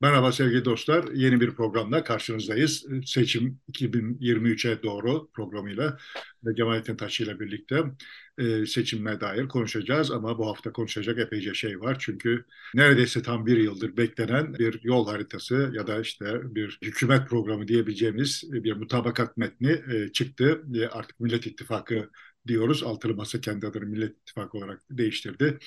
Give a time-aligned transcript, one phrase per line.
[0.00, 1.04] Merhaba sevgili dostlar.
[1.14, 2.86] Yeni bir programla karşınızdayız.
[3.06, 5.98] Seçim 2023'e doğru programıyla
[6.44, 7.84] ve Cemalettin Taşı ile birlikte
[8.38, 10.10] e, seçime dair konuşacağız.
[10.10, 11.96] Ama bu hafta konuşacak epeyce şey var.
[12.00, 17.68] Çünkü neredeyse tam bir yıldır beklenen bir yol haritası ya da işte bir hükümet programı
[17.68, 20.62] diyebileceğimiz bir mutabakat metni e, çıktı.
[20.74, 22.10] E, artık Millet İttifakı
[22.46, 22.82] diyoruz.
[22.82, 25.58] Altılı Masa kendi adını Millet İttifakı olarak değiştirdi.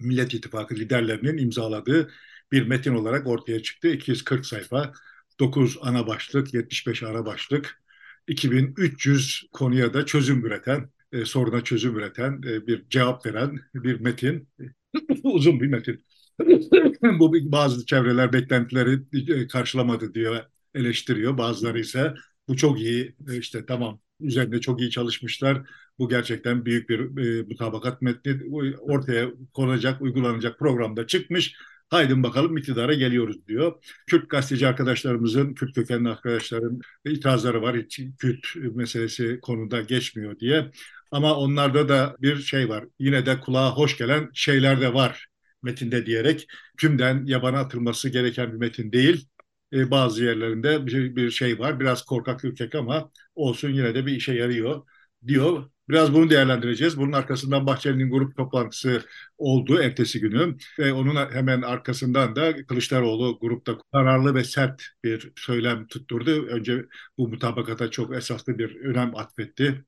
[0.00, 2.10] Millet İttifakı liderlerinin imzaladığı
[2.52, 3.88] bir metin olarak ortaya çıktı.
[3.88, 4.92] 240 sayfa,
[5.40, 7.82] 9 ana başlık, 75 ara başlık,
[8.28, 14.48] 2300 konuya da çözüm üreten, e, soruna çözüm üreten, e, bir cevap veren bir metin.
[15.24, 16.04] Uzun bir metin.
[17.18, 19.00] Bu bazı çevreler beklentileri
[19.32, 21.38] e, karşılamadı diyor, eleştiriyor.
[21.38, 22.14] Bazıları ise
[22.48, 25.62] bu çok iyi, e, işte tamam üzerinde çok iyi çalışmışlar.
[25.98, 26.98] Bu gerçekten büyük bir
[27.40, 28.40] e, mutabakat metni
[28.80, 31.56] ortaya konacak, uygulanacak programda çıkmış
[31.90, 33.84] Haydin bakalım iktidara geliyoruz diyor.
[34.06, 37.76] Kürt gazeteci arkadaşlarımızın, Kürt kökenli arkadaşların itirazları var.
[37.76, 40.70] Hiç Kürt meselesi konuda geçmiyor diye.
[41.10, 42.84] Ama onlarda da bir şey var.
[42.98, 45.26] Yine de kulağa hoş gelen şeyler de var
[45.62, 46.46] metinde diyerek
[46.78, 49.28] tümden yabana atılması gereken bir metin değil.
[49.72, 51.80] E, bazı yerlerinde bir, bir şey var.
[51.80, 54.86] Biraz korkak ürkek ama olsun yine de bir işe yarıyor
[55.26, 55.70] diyor.
[55.88, 56.98] Biraz bunu değerlendireceğiz.
[56.98, 59.02] Bunun arkasından Bahçeli'nin grup toplantısı
[59.38, 65.86] oldu ertesi günü ve onun hemen arkasından da Kılıçdaroğlu grupta kararlı ve sert bir söylem
[65.86, 66.46] tutturdu.
[66.46, 66.86] Önce
[67.18, 69.84] bu mutabakata çok esaslı bir önem atfetti.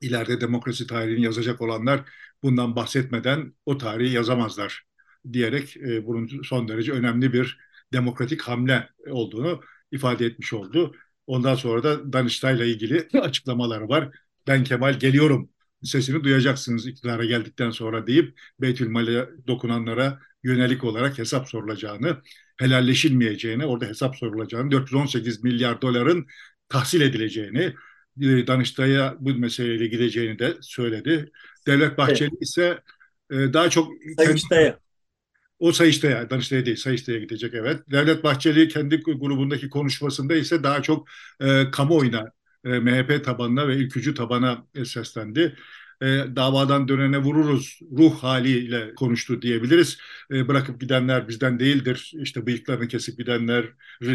[0.00, 2.04] İleride demokrasi tarihini yazacak olanlar
[2.42, 4.84] bundan bahsetmeden o tarihi yazamazlar
[5.32, 7.58] diyerek e, bunun son derece önemli bir
[7.92, 9.60] demokratik hamle olduğunu
[9.92, 10.94] ifade etmiş oldu.
[11.26, 14.10] Ondan sonra da Danıştay'la ilgili açıklamaları var
[14.46, 15.50] ben Kemal geliyorum
[15.82, 22.22] sesini duyacaksınız iktidara geldikten sonra deyip Beytülmal'e dokunanlara yönelik olarak hesap sorulacağını,
[22.56, 26.26] helalleşilmeyeceğini, orada hesap sorulacağını, 418 milyar doların
[26.68, 27.74] tahsil edileceğini,
[28.22, 31.30] e, Danıştay'a bu meseleyle gideceğini de söyledi.
[31.66, 32.42] Devlet Bahçeli evet.
[32.42, 32.80] ise
[33.30, 33.92] e, daha çok...
[34.18, 34.78] Sayıştay'a.
[35.58, 37.80] O Sayıştay'a, Danıştay'a değil, Sayıştay'a gidecek evet.
[37.90, 41.08] Devlet Bahçeli kendi grubundaki konuşmasında ise daha çok
[41.40, 42.32] e, kamuoyuna
[42.64, 45.56] e, MHP tabanına ve ülkücü tabana seslendi.
[46.02, 46.06] E,
[46.36, 49.98] davadan dönene vururuz ruh haliyle konuştu diyebiliriz.
[50.32, 52.12] E, bırakıp gidenler bizden değildir.
[52.22, 53.64] İşte bıyıklarını kesip gidenler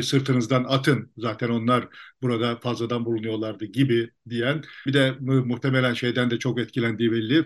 [0.02, 1.12] sırtınızdan atın.
[1.18, 1.88] Zaten onlar
[2.22, 4.64] burada fazladan bulunuyorlardı gibi diyen.
[4.88, 7.46] Bir de muhtemelen şeyden de çok etkilendiği belli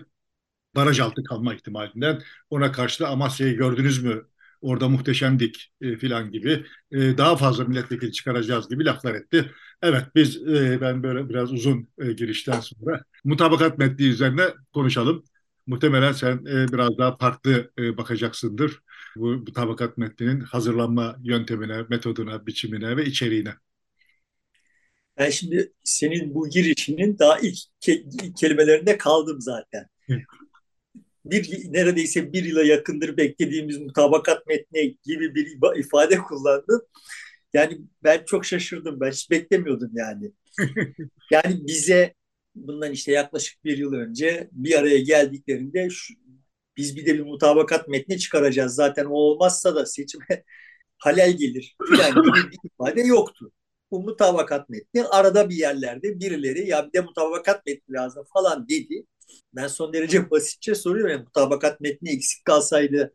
[0.74, 2.22] baraj altı kalma ihtimalinden.
[2.50, 4.26] Ona karşı da Amasya'yı gördünüz mü
[4.60, 9.50] orada muhteşemdik e, filan gibi e, daha fazla milletvekili çıkaracağız gibi laflar etti.
[9.82, 15.24] Evet biz e, ben böyle biraz uzun e, girişten sonra mutabakat metni üzerine konuşalım.
[15.66, 18.80] Muhtemelen sen e, biraz daha farklı e, bakacaksındır
[19.16, 23.54] bu mutabakat metninin hazırlanma yöntemine, metoduna, biçimine ve içeriğine.
[25.18, 29.86] Ben şimdi senin bu girişinin daha ilk, ke ilk kelimelerinde kaldım zaten
[31.24, 36.88] bir neredeyse bir yıla yakındır beklediğimiz mutabakat metni gibi bir ifade kullandı.
[37.52, 39.00] Yani ben çok şaşırdım.
[39.00, 40.32] Ben hiç beklemiyordum yani.
[41.30, 42.14] yani bize
[42.54, 46.14] bundan işte yaklaşık bir yıl önce bir araya geldiklerinde şu,
[46.76, 48.74] biz bir de bir mutabakat metni çıkaracağız.
[48.74, 50.44] Zaten o olmazsa da seçime
[50.98, 53.52] halel gelir falan gibi bir ifade yoktu.
[53.90, 59.04] Bu mutabakat metni arada bir yerlerde birileri ya bir de mutabakat metni lazım falan dedi
[59.54, 61.12] ben son derece basitçe soruyorum.
[61.12, 63.14] Yani mutabakat metni eksik kalsaydı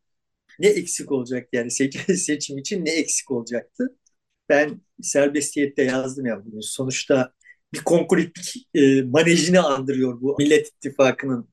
[0.59, 3.97] ne eksik olacak yani seçim, seçim için ne eksik olacaktı?
[4.49, 6.63] Ben serbestiyette yazdım ya bunu.
[6.63, 7.31] Sonuçta
[7.73, 11.49] bir konkuritlik e, manejini andırıyor bu Millet İttifakı'nın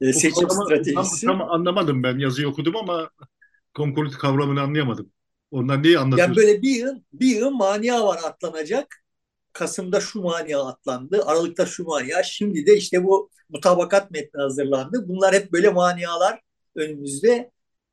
[0.00, 1.26] e, seçim kavramı, stratejisi.
[1.26, 3.10] Tam, tam anlamadım ben yazıyı okudum ama
[3.74, 5.12] konkurit kavramını anlayamadım.
[5.50, 6.34] Ondan neyi anlatıyorsun?
[6.34, 9.05] Yani böyle bir yıl, bir yıl mania var atlanacak.
[9.56, 15.08] Kasım'da şu mania atlandı, Aralık'ta şu mania, şimdi de işte bu mutabakat metni hazırlandı.
[15.08, 16.40] Bunlar hep böyle manialar
[16.74, 17.50] önümüzde.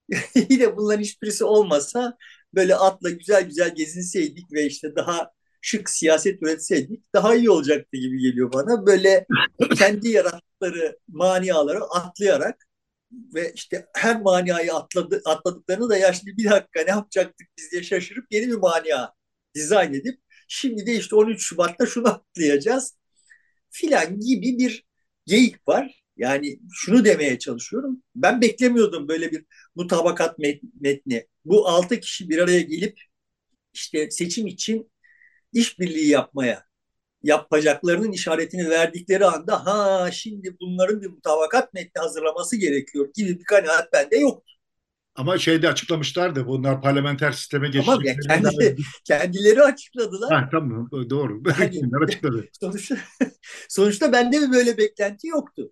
[0.50, 2.18] Yine bunların hiçbirisi olmasa
[2.56, 5.32] böyle atla güzel güzel gezinseydik ve işte daha
[5.62, 8.86] şık siyaset üretseydik daha iyi olacaktı gibi geliyor bana.
[8.86, 9.26] Böyle
[9.78, 12.68] kendi yarattıkları maniaları atlayarak
[13.36, 17.84] ve işte her maniayı atladı, atladıklarını da ya şimdi bir dakika ne yapacaktık biz diye
[17.84, 19.10] şaşırıp yeni bir mania
[19.56, 20.23] dizayn edip
[20.56, 22.98] Şimdi de işte 13 Şubat'ta şunu atlayacağız
[23.70, 24.86] filan gibi bir
[25.26, 26.04] geyik var.
[26.18, 28.04] Yani şunu demeye çalışıyorum.
[28.16, 29.46] Ben beklemiyordum böyle bir
[29.76, 30.40] mutabakat
[30.82, 31.28] metni.
[31.46, 33.00] Bu altı kişi bir araya gelip
[33.74, 34.92] işte seçim için
[35.54, 36.66] işbirliği yapmaya
[37.24, 43.94] yapacaklarının işaretini verdikleri anda ha şimdi bunların bir mutabakat metni hazırlaması gerekiyor gibi bir kanaat
[43.94, 44.53] bende yoktu.
[45.16, 47.86] Ama şeyde açıklamışlardı bunlar parlamenter sisteme geçecek.
[47.86, 48.76] Tamam ya kendi,
[49.06, 50.32] kendileri açıkladılar.
[50.34, 51.44] Ha, tamam doğru.
[51.60, 52.46] Yani, açıkladı.
[52.62, 52.98] sonuçta,
[53.70, 55.72] sonuçta bende mi böyle beklenti yoktu.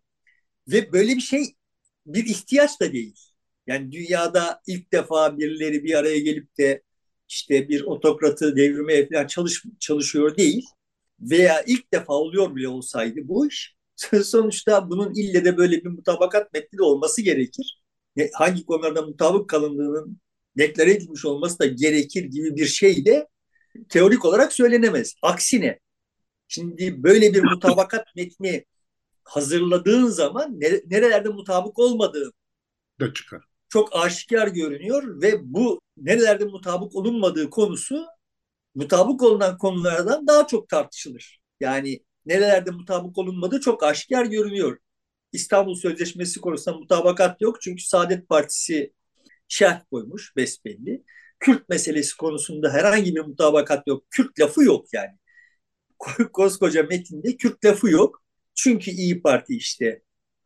[0.67, 1.55] Ve böyle bir şey
[2.05, 3.15] bir ihtiyaç da değil.
[3.67, 6.83] Yani dünyada ilk defa birileri bir araya gelip de
[7.29, 10.65] işte bir otokratı devirmeye falan çalış, çalışıyor değil.
[11.19, 13.75] Veya ilk defa oluyor bile olsaydı bu iş
[14.23, 17.80] sonuçta bunun ille de böyle bir mutabakat metni de olması gerekir.
[18.33, 20.21] Hangi konularda mutabık kalındığının
[20.57, 23.27] deklare edilmiş olması da gerekir gibi bir şey de
[23.89, 25.15] teorik olarak söylenemez.
[25.21, 25.79] Aksine
[26.47, 28.65] şimdi böyle bir mutabakat metni
[29.23, 32.31] hazırladığın zaman nerelerde mutabık olmadığı
[32.99, 33.43] da çıkar.
[33.69, 38.05] Çok aşikar görünüyor ve bu nerelerde mutabık olunmadığı konusu
[38.75, 41.39] mutabık olunan konulardan daha çok tartışılır.
[41.59, 44.77] Yani nerelerde mutabık olunmadığı çok aşikar görünüyor.
[45.31, 48.93] İstanbul Sözleşmesi konusunda mutabakat yok çünkü Saadet Partisi
[49.47, 51.03] şerh koymuş besbelli.
[51.39, 54.03] Kürt meselesi konusunda herhangi bir mutabakat yok.
[54.09, 55.17] Kürt lafı yok yani.
[56.33, 58.23] Koskoca metinde Kürt lafı yok.
[58.55, 60.01] Çünkü İyi Parti işte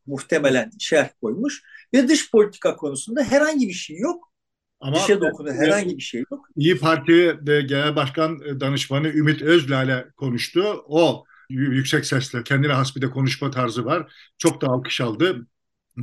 [0.05, 4.31] muhtemelen şerh koymuş ve dış politika konusunda herhangi bir şey yok.
[4.79, 6.49] Ama Dışa dokunu herhangi bir şey yok.
[6.55, 10.83] İyi Parti Genel Başkan Danışmanı Ümit Özlale konuştu.
[10.87, 14.13] O yüksek sesle kendine has bir de konuşma tarzı var.
[14.37, 15.47] Çok da alkış aldı.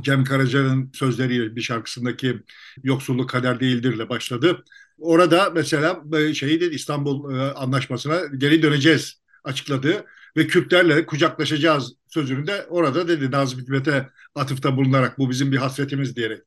[0.01, 2.39] Cem Karaca'nın sözleriyle bir şarkısındaki
[2.83, 4.63] yoksulluk kader değildirle başladı.
[4.99, 10.05] Orada mesela e, şeyi de İstanbul e, Anlaşması'na geri döneceğiz açıkladı
[10.37, 16.15] ve Kürtlerle kucaklaşacağız sözünü de orada dedi Nazım Hikmet'e atıfta bulunarak bu bizim bir hasretimiz
[16.15, 16.41] diyerek.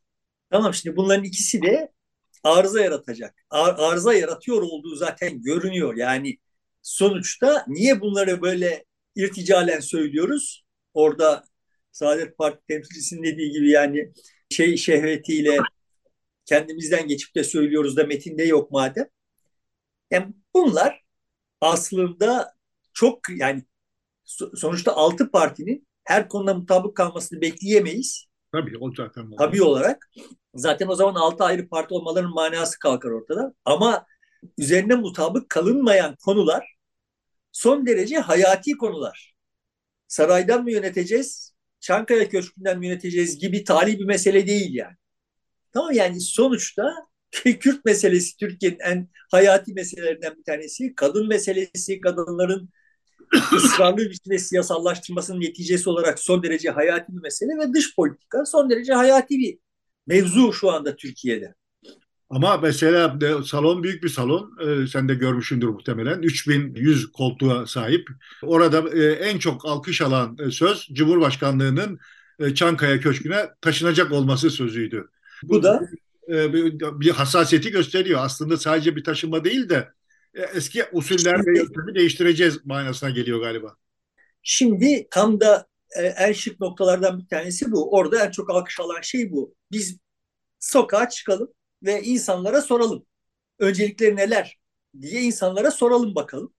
[0.50, 1.92] Tamam şimdi bunların ikisi de
[2.44, 3.34] arıza yaratacak.
[3.50, 5.96] Ar arıza yaratıyor olduğu zaten görünüyor.
[5.96, 6.38] Yani
[6.82, 8.84] sonuçta niye bunları böyle
[9.16, 10.64] irticalen söylüyoruz?
[10.94, 11.44] Orada
[11.92, 14.12] Saadet Parti temsilcisinin dediği gibi yani
[14.50, 15.58] şey şehvetiyle
[16.44, 19.06] kendimizden geçip de söylüyoruz da metinde yok madem.
[20.10, 21.02] Yani bunlar
[21.60, 22.54] aslında
[22.92, 23.62] çok yani
[24.54, 28.26] sonuçta altı partinin her konuda mutabık kalmasını bekleyemeyiz.
[28.52, 29.30] Tabii o zaten.
[29.38, 30.10] Tabii olarak.
[30.54, 33.54] Zaten o zaman altı ayrı parti olmalarının manası kalkar ortada.
[33.64, 34.06] Ama
[34.58, 36.75] üzerine mutabık kalınmayan konular
[37.56, 39.34] son derece hayati konular.
[40.08, 44.96] Saraydan mı yöneteceğiz, Çankaya Köşkü'nden mi yöneteceğiz gibi tali bir mesele değil yani.
[45.72, 46.94] Tamam yani sonuçta
[47.60, 50.94] Kürt meselesi Türkiye'nin en hayati meselelerinden bir tanesi.
[50.94, 52.70] Kadın meselesi, kadınların
[53.52, 58.70] ısrarlı bir şekilde siyasallaştırmasının neticesi olarak son derece hayati bir mesele ve dış politika son
[58.70, 59.58] derece hayati bir
[60.06, 61.54] mevzu şu anda Türkiye'de.
[62.31, 64.58] Ama mesela de, salon büyük bir salon.
[64.61, 66.23] E, sen de görmüşsündür muhtemelen.
[66.23, 68.08] 3100 koltuğa sahip.
[68.43, 71.99] Orada e, en çok alkış alan e, söz Cumhurbaşkanlığının
[72.38, 75.08] e, Çankaya Köşkü'ne taşınacak olması sözüydü.
[75.43, 75.88] Bu, Bu da
[76.28, 78.20] e, bir, bir hassasiyeti gösteriyor.
[78.23, 79.88] Aslında sadece bir taşınma değil de
[80.34, 83.76] e, eski usuller ve yöntemi değiştireceğiz manasına geliyor galiba.
[84.43, 87.93] Şimdi tam da e, en şık noktalardan bir tanesi bu.
[87.93, 89.55] Orada en çok alkış alan şey bu.
[89.73, 89.99] Biz
[90.58, 91.49] sokağa çıkalım
[91.82, 93.06] ve insanlara soralım.
[93.58, 94.58] Öncelikleri neler
[95.00, 96.55] diye insanlara soralım bakalım.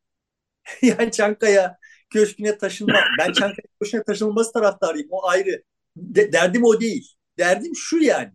[0.81, 1.78] yani Çankaya
[2.10, 3.00] Köşkü'ne taşınma.
[3.19, 5.08] Ben Çankaya Köşkü'ne taşınılması taraftarıyım.
[5.12, 5.64] O ayrı.
[5.96, 7.14] De, derdim o değil.
[7.38, 8.34] Derdim şu yani.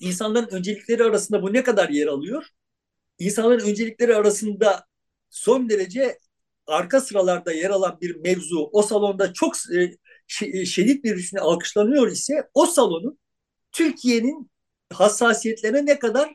[0.00, 2.46] İnsanların öncelikleri arasında bu ne kadar yer alıyor?
[3.18, 4.86] İnsanların öncelikleri arasında
[5.30, 6.18] son derece
[6.66, 9.54] arka sıralarda yer alan bir mevzu o salonda çok
[10.42, 13.18] e, şiddet bir biçimde alkışlanıyor ise o salonun
[13.72, 14.49] Türkiye'nin
[14.94, 16.28] hassasiyetlerine ne kadar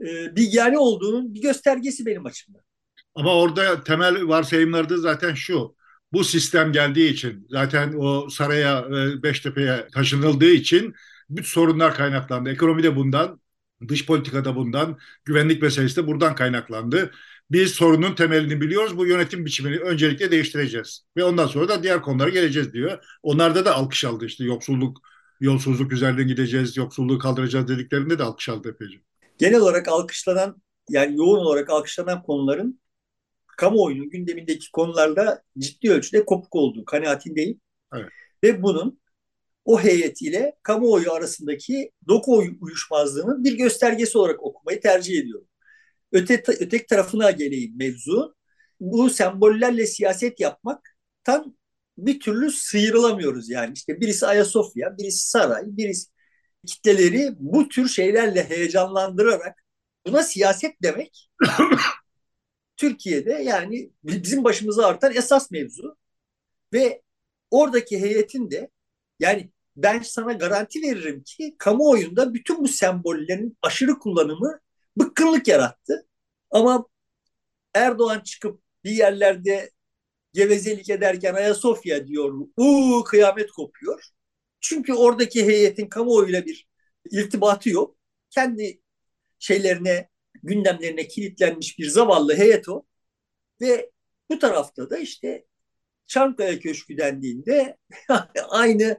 [0.00, 2.62] e, bilgari olduğunun bir göstergesi benim açımdan.
[3.14, 5.76] Ama orada temel varsayımları da zaten şu.
[6.12, 10.94] Bu sistem geldiği için zaten o saraya ve Beştepe'ye taşınıldığı için
[11.30, 12.50] bütün sorunlar kaynaklandı.
[12.50, 13.40] Ekonomi de bundan,
[13.88, 17.10] dış politikada bundan, güvenlik meselesi de buradan kaynaklandı.
[17.50, 18.96] Biz sorunun temelini biliyoruz.
[18.96, 21.04] Bu yönetim biçimini öncelikle değiştireceğiz.
[21.16, 23.04] Ve ondan sonra da diğer konulara geleceğiz diyor.
[23.22, 25.00] Onlarda da alkış aldı işte yoksulluk
[25.40, 28.98] yolsuzluk üzerinden gideceğiz, yoksulluğu kaldıracağız dediklerinde de alkış aldı epeyce.
[29.38, 32.80] Genel olarak alkışlanan, yani yoğun olarak alkışlanan konuların
[33.56, 37.60] kamuoyunun gündemindeki konularda ciddi ölçüde kopuk olduğu kanaatindeyim.
[37.94, 38.08] Evet.
[38.42, 39.00] Ve bunun
[39.64, 45.48] o heyetiyle kamuoyu arasındaki doku uyuşmazlığının bir göstergesi olarak okumayı tercih ediyorum.
[46.12, 48.34] Öte, öteki tarafına geleyim mevzu.
[48.80, 51.54] Bu sembollerle siyaset yapmak tam
[51.98, 53.72] bir türlü sıyrılamıyoruz yani.
[53.74, 56.10] İşte birisi Ayasofya, birisi saray, birisi
[56.66, 59.64] kitleleri bu tür şeylerle heyecanlandırarak
[60.06, 61.30] buna siyaset demek
[62.76, 65.96] Türkiye'de yani bizim başımıza artan esas mevzu
[66.72, 67.02] ve
[67.50, 68.70] oradaki heyetin de
[69.20, 74.60] yani ben sana garanti veririm ki kamuoyunda bütün bu sembollerin aşırı kullanımı
[74.98, 76.06] bıkkınlık yarattı.
[76.50, 76.86] Ama
[77.74, 79.70] Erdoğan çıkıp bir yerlerde
[80.32, 84.04] gevezelik ederken Ayasofya diyor, uuu kıyamet kopuyor.
[84.60, 86.68] Çünkü oradaki heyetin kamuoyuyla bir
[87.10, 87.96] irtibatı yok.
[88.30, 88.80] Kendi
[89.38, 90.08] şeylerine,
[90.42, 92.84] gündemlerine kilitlenmiş bir zavallı heyet o.
[93.60, 93.90] Ve
[94.30, 95.46] bu tarafta da işte
[96.06, 97.76] Çankaya Köşkü dendiğinde
[98.48, 98.98] aynı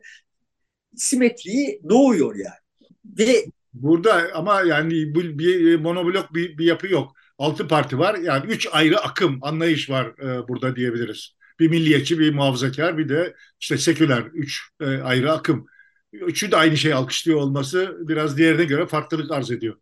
[0.95, 2.89] simetriyi doğuyor yani.
[3.05, 7.18] Ve Burada ama yani bir, bir monoblok bir, bir yapı yok.
[7.39, 8.15] Altı parti var.
[8.15, 11.35] Yani üç ayrı akım, anlayış var e, burada diyebiliriz.
[11.59, 14.23] Bir milliyetçi, bir muhafazakar, bir de işte seküler.
[14.33, 15.65] Üç e, ayrı akım.
[16.13, 19.75] Üçü de aynı şeyi alkışlıyor olması biraz diğerine göre farklılık arz ediyor.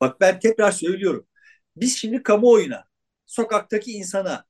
[0.00, 1.26] Bak ben tekrar söylüyorum.
[1.76, 2.84] Biz şimdi kamuoyuna,
[3.26, 4.44] sokaktaki insana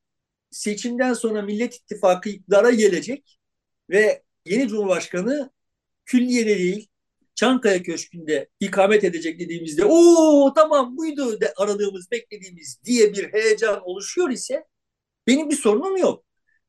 [0.50, 3.38] seçimden sonra Millet İttifakı iktidara gelecek
[3.90, 5.50] ve yeni Cumhurbaşkanı
[6.06, 6.89] külliyede değil
[7.40, 14.30] Çankaya Köşkü'nde ikamet edecek dediğimizde o tamam buydu de aradığımız beklediğimiz diye bir heyecan oluşuyor
[14.30, 14.64] ise
[15.26, 16.24] benim bir sorunum yok.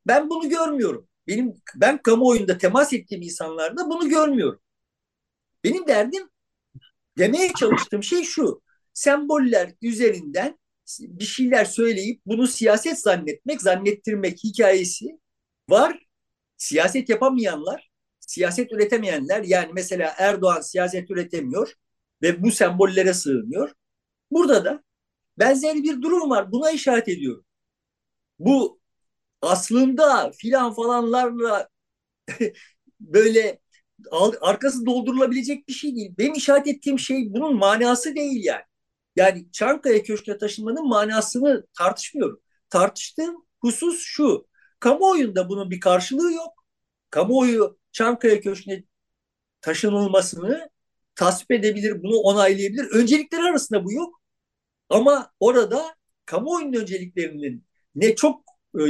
[0.07, 1.07] Ben bunu görmüyorum.
[1.27, 4.61] Benim ben kamuoyunda temas ettiğim insanlarda bunu görmüyorum.
[5.63, 6.29] Benim derdim
[7.17, 8.61] demeye çalıştığım şey şu.
[8.93, 10.59] Semboller üzerinden
[10.99, 15.19] bir şeyler söyleyip bunu siyaset zannetmek, zannettirmek hikayesi
[15.69, 15.99] var.
[16.57, 17.90] Siyaset yapamayanlar,
[18.21, 21.73] siyaset üretemeyenler yani mesela Erdoğan siyaset üretemiyor
[22.21, 23.73] ve bu sembollere sığınıyor.
[24.31, 24.83] Burada da
[25.39, 26.51] benzer bir durum var.
[26.51, 27.45] Buna işaret ediyorum.
[28.39, 28.79] Bu
[29.41, 31.69] aslında filan falanlarla
[32.99, 33.59] böyle
[34.41, 36.15] arkası doldurulabilecek bir şey değil.
[36.17, 38.63] Benim işaret ettiğim şey bunun manası değil yani.
[39.15, 42.41] Yani Çankaya Köşkü'ne taşınmanın manasını tartışmıyorum.
[42.69, 44.47] Tartıştığım husus şu.
[44.79, 46.65] Kamuoyunda bunun bir karşılığı yok.
[47.09, 48.83] Kamuoyu Çankaya Köşkü'ne
[49.61, 50.69] taşınılmasını
[51.15, 52.85] tasvip edebilir, bunu onaylayabilir.
[52.91, 54.21] Öncelikleri arasında bu yok.
[54.89, 55.95] Ama orada
[56.25, 58.43] kamuoyunun önceliklerinin ne çok
[58.79, 58.83] e,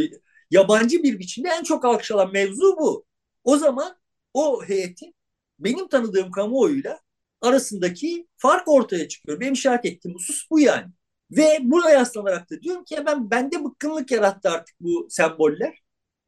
[0.52, 3.06] yabancı bir biçimde en çok alkışlanan mevzu bu.
[3.44, 3.98] O zaman
[4.34, 5.16] o heyetin
[5.60, 7.00] benim tanıdığım kamuoyuyla
[7.42, 9.40] arasındaki fark ortaya çıkıyor.
[9.40, 10.92] Benim işaret ettiğim husus bu yani.
[11.32, 15.82] Ve buna yaslanarak da diyorum ki ben bende bıkkınlık yarattı artık bu semboller.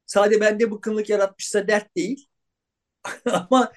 [0.05, 2.27] Sadece bende bıkkınlık yaratmışsa dert değil.
[3.25, 3.71] Ama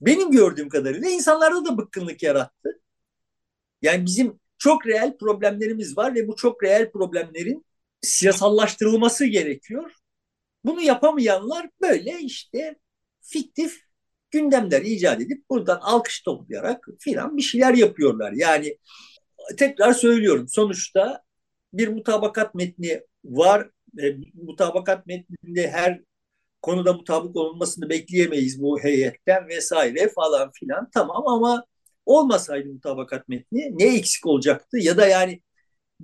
[0.00, 2.80] benim gördüğüm kadarıyla insanlarda da bıkkınlık yarattı.
[3.82, 7.66] Yani bizim çok reel problemlerimiz var ve bu çok reel problemlerin
[8.02, 9.92] siyasallaştırılması gerekiyor.
[10.64, 12.76] Bunu yapamayanlar böyle işte
[13.20, 13.80] fiktif
[14.30, 18.32] gündemler icat edip buradan alkış toplayarak filan bir şeyler yapıyorlar.
[18.32, 18.78] Yani
[19.56, 21.22] tekrar söylüyorum sonuçta
[21.72, 23.70] bir mutabakat metni var.
[24.02, 26.00] E, mutabakat metninde her
[26.62, 30.90] konuda mutabık olunmasını bekleyemeyiz bu heyetten vesaire falan filan.
[30.94, 31.64] Tamam ama
[32.06, 35.42] olmasaydı mutabakat metni ne eksik olacaktı ya da yani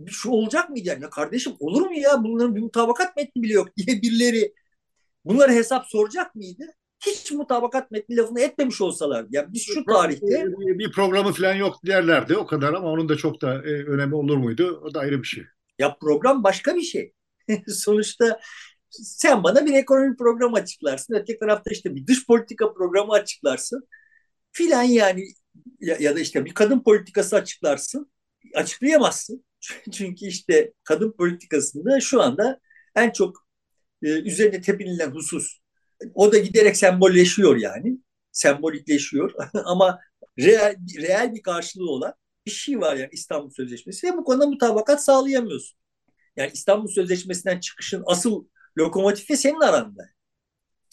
[0.07, 3.69] şu olacak mıydı yani ya kardeşim olur mu ya bunların bir mutabakat metni bile yok
[3.77, 4.55] diye birileri
[5.25, 6.65] bunları hesap soracak mıydı?
[7.07, 12.37] hiç mutabakat metni lafını etmemiş olsalar yani biz şu tarihte bir programı falan yok derlerdi
[12.37, 14.83] o kadar ama onun da çok da e, önemi olur muydu?
[14.85, 15.45] O da ayrı bir şey.
[15.79, 17.13] Ya program başka bir şey.
[17.69, 18.41] Sonuçta
[19.03, 21.15] sen bana bir ekonomi programı açıklarsın.
[21.15, 23.89] Öteki tarafta işte bir dış politika programı açıklarsın.
[24.53, 25.25] Filan yani
[25.81, 28.13] ya, ya da işte bir kadın politikası açıklarsın.
[28.55, 29.45] Açıklayamazsın.
[29.93, 32.61] Çünkü işte kadın politikasında şu anda
[32.97, 33.47] en çok
[34.03, 35.61] e, üzerine tepinilen husus
[36.15, 37.99] o da giderek sembolleşiyor yani.
[38.33, 39.33] Sembolikleşiyor
[39.65, 40.01] ama
[40.39, 42.15] reel, reel bir karşılığı olan
[42.47, 45.79] bir şey var yani İstanbul Sözleşmesi ve bu konuda mutabakat sağlayamıyorsun.
[46.37, 48.45] Yani İstanbul Sözleşmesi'nden çıkışın asıl
[48.79, 50.03] lokomotifi senin aranda.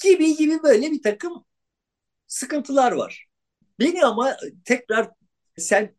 [0.04, 1.46] Gibi gibi böyle bir takım
[2.28, 3.28] sıkıntılar var.
[3.80, 5.10] Beni ama tekrar
[5.58, 5.96] sen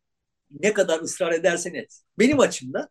[0.50, 2.02] ne kadar ısrar edersen et.
[2.18, 2.88] Benim açımdan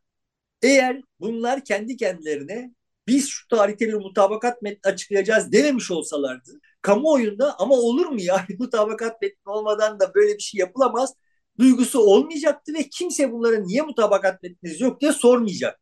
[0.61, 2.75] eğer bunlar kendi kendilerine
[3.07, 9.21] biz şu tarihte bir mutabakat metni açıklayacağız dememiş olsalardı kamuoyunda ama olur mu ya mutabakat
[9.21, 11.13] metni olmadan da böyle bir şey yapılamaz
[11.59, 15.79] duygusu olmayacaktı ve kimse bunlara niye mutabakat metniniz yok diye sormayacak.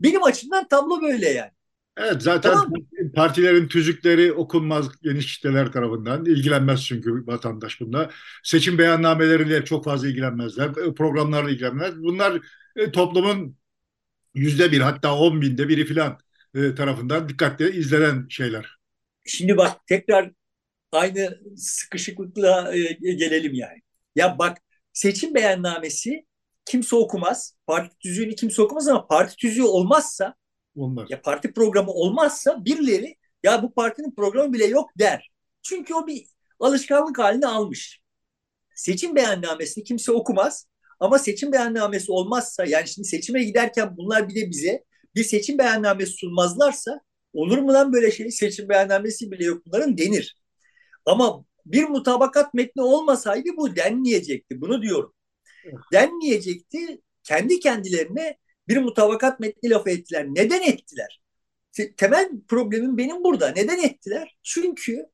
[0.00, 1.50] Benim açımdan tablo böyle yani.
[1.96, 2.72] Evet zaten tamam.
[3.14, 6.24] partilerin tüzükleri okunmaz geniş kitleler tarafından.
[6.24, 8.10] ilgilenmez çünkü vatandaş bunda.
[8.42, 10.72] Seçim beyannamenleriyle çok fazla ilgilenmezler.
[10.72, 12.02] Programlarla ilgilenmezler.
[12.02, 12.40] Bunlar
[12.76, 13.56] e, toplumun
[14.34, 16.18] yüzde bir hatta on binde biri filan
[16.54, 18.76] e, tarafından dikkatle izlenen şeyler.
[19.26, 20.30] Şimdi bak tekrar
[20.92, 23.82] aynı sıkışıklıkla e, gelelim yani.
[24.16, 24.58] Ya bak
[24.92, 26.26] seçim beyannamesi
[26.64, 27.56] kimse okumaz.
[27.66, 30.34] Parti tüzüğünü kimse okumaz ama parti tüzüğü olmazsa
[30.76, 31.06] Olmaz.
[31.10, 35.30] ya parti programı olmazsa birileri ya bu partinin programı bile yok der.
[35.62, 36.26] Çünkü o bir
[36.60, 38.00] alışkanlık halini almış.
[38.74, 40.66] Seçim beyannamesini kimse okumaz
[41.00, 46.12] ama seçim beyannamesi olmazsa yani şimdi seçime giderken bunlar bir de bize bir seçim beyannamesi
[46.12, 47.00] sunmazlarsa
[47.32, 50.36] olur mu lan böyle şey seçim beyannamesi bile yok bunların denir.
[51.06, 54.60] Ama bir mutabakat metni olmasaydı bu denmeyecekti.
[54.60, 55.14] Bunu diyorum.
[55.92, 57.00] Denmeyecekti.
[57.24, 58.36] Kendi kendilerine
[58.68, 60.26] bir mutabakat metni lafı ettiler.
[60.28, 61.22] Neden ettiler?
[61.96, 63.48] Temel problemim benim burada.
[63.48, 64.38] Neden ettiler?
[64.42, 65.06] Çünkü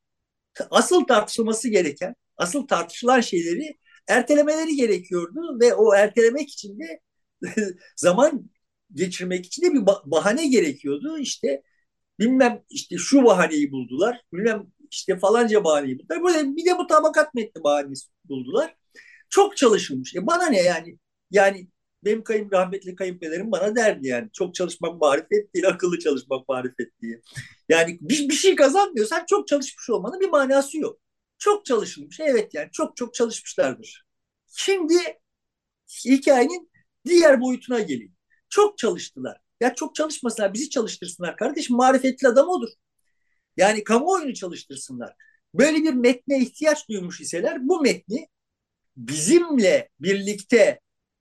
[0.71, 3.77] asıl tartışılması gereken, asıl tartışılan şeyleri
[4.07, 7.01] ertelemeleri gerekiyordu ve o ertelemek için de
[7.95, 8.49] zaman
[8.93, 11.17] geçirmek için de bir bahane gerekiyordu.
[11.17, 11.63] İşte
[12.19, 16.23] bilmem işte şu bahaneyi buldular, bilmem işte falanca bahaneyi buldular.
[16.23, 18.75] Böyle bir de mutabakat metni bahanesi buldular.
[19.29, 20.15] Çok çalışılmış.
[20.15, 20.97] E bana ne yani?
[21.31, 21.67] Yani
[22.03, 24.29] benim kayın, rahmetli kayınpederim bana derdi yani.
[24.33, 27.21] Çok çalışmak marifet değil, akıllı çalışmak marifet diye.
[27.69, 30.99] Yani bir, bir şey kazanmıyorsan çok çalışmış olmanın bir manası yok.
[31.37, 32.19] Çok çalışılmış.
[32.19, 34.05] Evet yani çok çok çalışmışlardır.
[34.47, 34.93] Şimdi
[36.05, 36.71] hikayenin
[37.05, 38.15] diğer boyutuna gelin.
[38.49, 39.37] Çok çalıştılar.
[39.61, 41.37] Ya çok çalışmasınlar, bizi çalıştırsınlar.
[41.37, 42.69] Kardeşim marifetli adam odur.
[43.57, 45.15] Yani kamuoyunu çalıştırsınlar.
[45.53, 48.27] Böyle bir metne ihtiyaç duymuş iseler bu metni
[48.97, 50.79] bizimle birlikte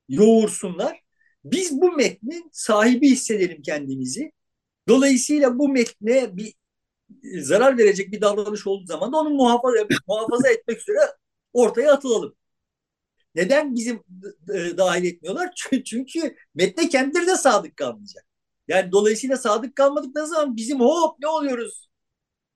[0.08, 1.00] yoğursunlar.
[1.44, 4.32] Biz bu metnin sahibi hissedelim kendimizi.
[4.88, 6.54] Dolayısıyla bu metne bir
[7.40, 10.98] zarar verecek bir davranış olduğu zaman da onu muhafaza, muhafaza etmek üzere
[11.52, 12.34] ortaya atılalım.
[13.34, 14.02] Neden bizim
[14.78, 15.52] dahil etmiyorlar?
[15.84, 18.26] Çünkü metne kendileri de sadık kalmayacak.
[18.68, 21.88] Yani dolayısıyla sadık kalmadıkları zaman bizim hop ne oluyoruz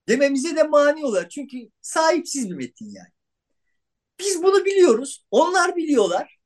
[0.08, 1.28] dememize de mani oluyor.
[1.28, 3.12] Çünkü sahipsiz bir metin yani.
[4.18, 5.26] Biz bunu biliyoruz.
[5.30, 6.38] Onlar biliyorlar.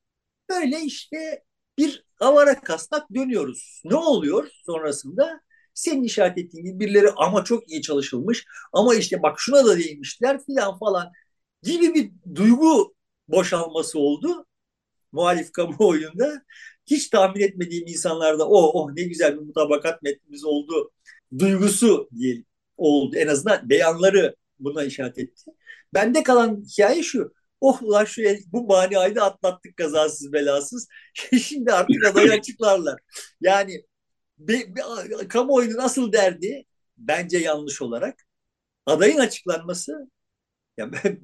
[0.50, 1.44] Böyle işte
[1.78, 3.82] bir avara kasnak dönüyoruz.
[3.84, 5.40] Ne oluyor sonrasında?
[5.74, 10.44] Senin işaret ettiğin gibi birileri ama çok iyi çalışılmış ama işte bak şuna da değinmişler
[10.46, 11.12] filan falan
[11.62, 12.94] gibi bir duygu
[13.28, 14.46] boşalması oldu
[15.12, 16.42] muhalif kamuoyunda.
[16.86, 20.92] Hiç tahmin etmediğim insanlarda oh oh ne güzel bir mutabakat metnimiz oldu
[21.38, 23.16] duygusu diyelim oldu.
[23.16, 25.50] En azından beyanları buna işaret etti.
[25.94, 27.32] Bende kalan hikaye şu.
[27.66, 30.88] Oh ulan şu bu maniayı da atlattık kazasız belasız.
[31.42, 33.00] Şimdi artık adayı açıklarlar.
[33.40, 33.84] Yani
[34.38, 34.82] be, be,
[35.28, 36.64] kamuoyunun asıl derdi
[36.98, 38.26] bence yanlış olarak
[38.86, 40.10] adayın açıklanması
[40.76, 41.20] ya ben,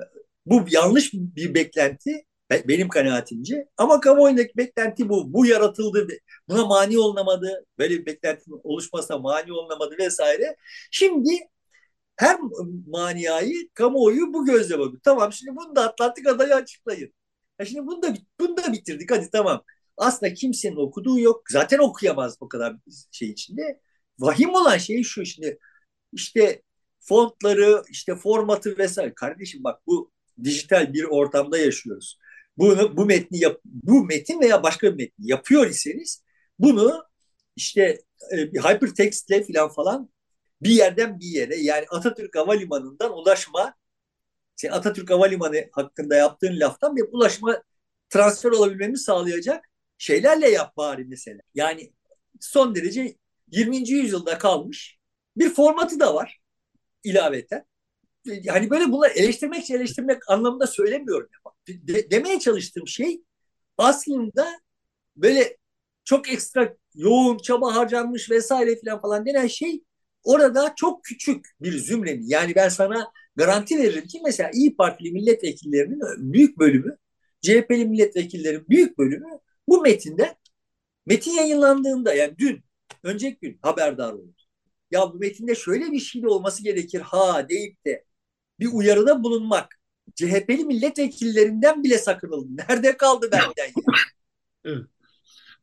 [0.46, 3.68] bu yanlış bir beklenti benim kanaatimce.
[3.76, 5.32] Ama kamuoyundaki beklenti bu.
[5.32, 6.08] Bu yaratıldı.
[6.48, 7.64] Buna mani olunamadı.
[7.78, 10.56] Böyle bir beklentinin oluşmasına mani olunamadı vesaire.
[10.90, 11.38] Şimdi
[12.16, 12.38] her
[12.86, 15.00] maniayı kamuoyu bu gözle bakıyor.
[15.04, 17.12] Tamam şimdi bunu da atlattık adayı açıklayın.
[17.60, 19.64] Ya şimdi bunu da, bunu da bitirdik hadi tamam.
[19.96, 21.42] Aslında kimsenin okuduğu yok.
[21.50, 22.76] Zaten okuyamaz bu kadar
[23.10, 23.80] şey içinde.
[24.18, 25.58] Vahim olan şey şu şimdi
[26.12, 26.62] işte
[27.00, 29.14] fontları işte formatı vesaire.
[29.14, 30.12] Kardeşim bak bu
[30.44, 32.18] dijital bir ortamda yaşıyoruz.
[32.58, 36.24] Bunu bu metni yap, bu metin veya başka bir metni yapıyor iseniz
[36.58, 37.04] bunu
[37.56, 37.98] işte
[38.32, 40.11] e, hypertextle falan falan
[40.62, 43.74] bir yerden bir yere yani Atatürk Havalimanı'ndan ulaşma
[44.56, 47.62] sen Atatürk Havalimanı hakkında yaptığın laftan bir ulaşma
[48.10, 51.40] transfer olabilmemizi sağlayacak şeylerle yap bari mesela.
[51.54, 51.92] Yani
[52.40, 53.16] son derece
[53.50, 53.90] 20.
[53.90, 54.98] yüzyılda kalmış
[55.36, 56.40] bir formatı da var
[57.04, 57.64] ilaveten.
[58.48, 61.28] Hani böyle bunları eleştirmek için eleştirmek anlamında söylemiyorum.
[61.68, 63.22] De, demeye çalıştığım şey
[63.78, 64.60] aslında
[65.16, 65.56] böyle
[66.04, 69.82] çok ekstra yoğun çaba harcanmış vesaire falan falan denen şey
[70.24, 76.32] orada çok küçük bir zümrenin yani ben sana garanti veririm ki mesela İyi Partili milletvekillerinin
[76.32, 76.96] büyük bölümü
[77.40, 79.28] CHP'li milletvekillerin büyük bölümü
[79.68, 80.36] bu metinde
[81.06, 82.64] metin yayınlandığında yani dün
[83.02, 84.34] önceki gün haberdar oldu.
[84.90, 88.04] Ya bu metinde şöyle bir şey de olması gerekir ha deyip de
[88.60, 89.80] bir uyarıda bulunmak
[90.14, 92.62] CHP'li milletvekillerinden bile sakınıldı.
[92.68, 93.72] Nerede kaldı benden ya?
[94.64, 94.86] evet.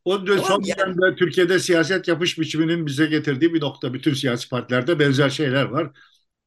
[0.06, 3.94] O son dönemde Türkiye'de siyaset yapış biçiminin bize getirdiği bir nokta.
[3.94, 5.92] Bütün siyasi partilerde benzer şeyler var.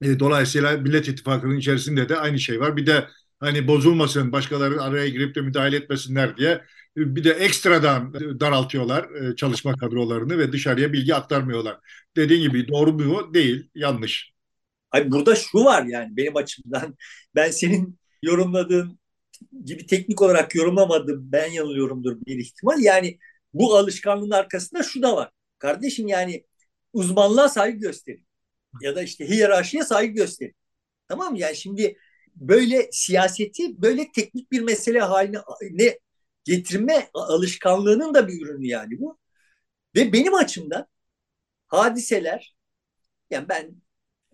[0.02, 2.76] E, dolayısıyla Millet İttifakı'nın içerisinde de aynı şey var.
[2.76, 3.08] Bir de
[3.40, 6.62] hani bozulmasın, başkaları araya girip de müdahale etmesinler diye
[6.96, 11.78] bir de ekstradan daraltıyorlar e, çalışma kadrolarını ve dışarıya bilgi aktarmıyorlar.
[12.16, 13.34] Dediğin gibi doğru mu?
[13.34, 14.32] Değil, yanlış.
[14.90, 16.96] Hayır, burada şu var yani benim açımdan.
[17.34, 18.98] Ben senin yorumladığın
[19.64, 21.32] gibi teknik olarak yorumlamadım.
[21.32, 22.80] Ben yanılıyorumdur bir ihtimal.
[22.80, 23.18] Yani
[23.54, 25.30] bu alışkanlığın arkasında şu da var.
[25.58, 26.44] Kardeşim yani
[26.92, 28.26] uzmanlığa saygı gösterin.
[28.80, 30.54] Ya da işte hiyerarşiye saygı gösterin.
[31.08, 31.38] Tamam mı?
[31.38, 31.96] Yani şimdi
[32.36, 35.38] böyle siyaseti böyle teknik bir mesele haline
[35.70, 35.98] ne
[36.44, 39.18] getirme alışkanlığının da bir ürünü yani bu.
[39.96, 40.86] Ve benim açımdan
[41.68, 42.56] hadiseler
[43.30, 43.82] yani ben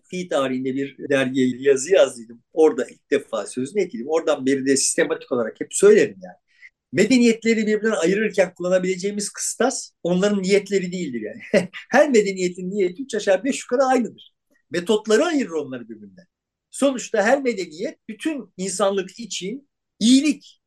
[0.03, 2.43] fi tarihinde bir dergiye yazı yazdıydım.
[2.53, 4.05] Orada ilk defa sözünü ettim.
[4.07, 6.37] Oradan beri de sistematik olarak hep söylerim yani.
[6.91, 11.69] Medeniyetleri birbirinden ayırırken kullanabileceğimiz kıstas onların niyetleri değildir yani.
[11.89, 14.33] Her medeniyetin niyeti üç aşağı beş yukarı aynıdır.
[14.71, 16.25] Metotları ayırır onları birbirinden.
[16.71, 20.61] Sonuçta her medeniyet bütün insanlık için iyilik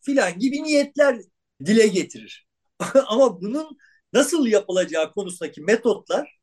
[0.00, 1.18] filan gibi niyetler
[1.66, 2.46] dile getirir.
[3.06, 3.78] Ama bunun
[4.12, 6.38] nasıl yapılacağı konusundaki metotlar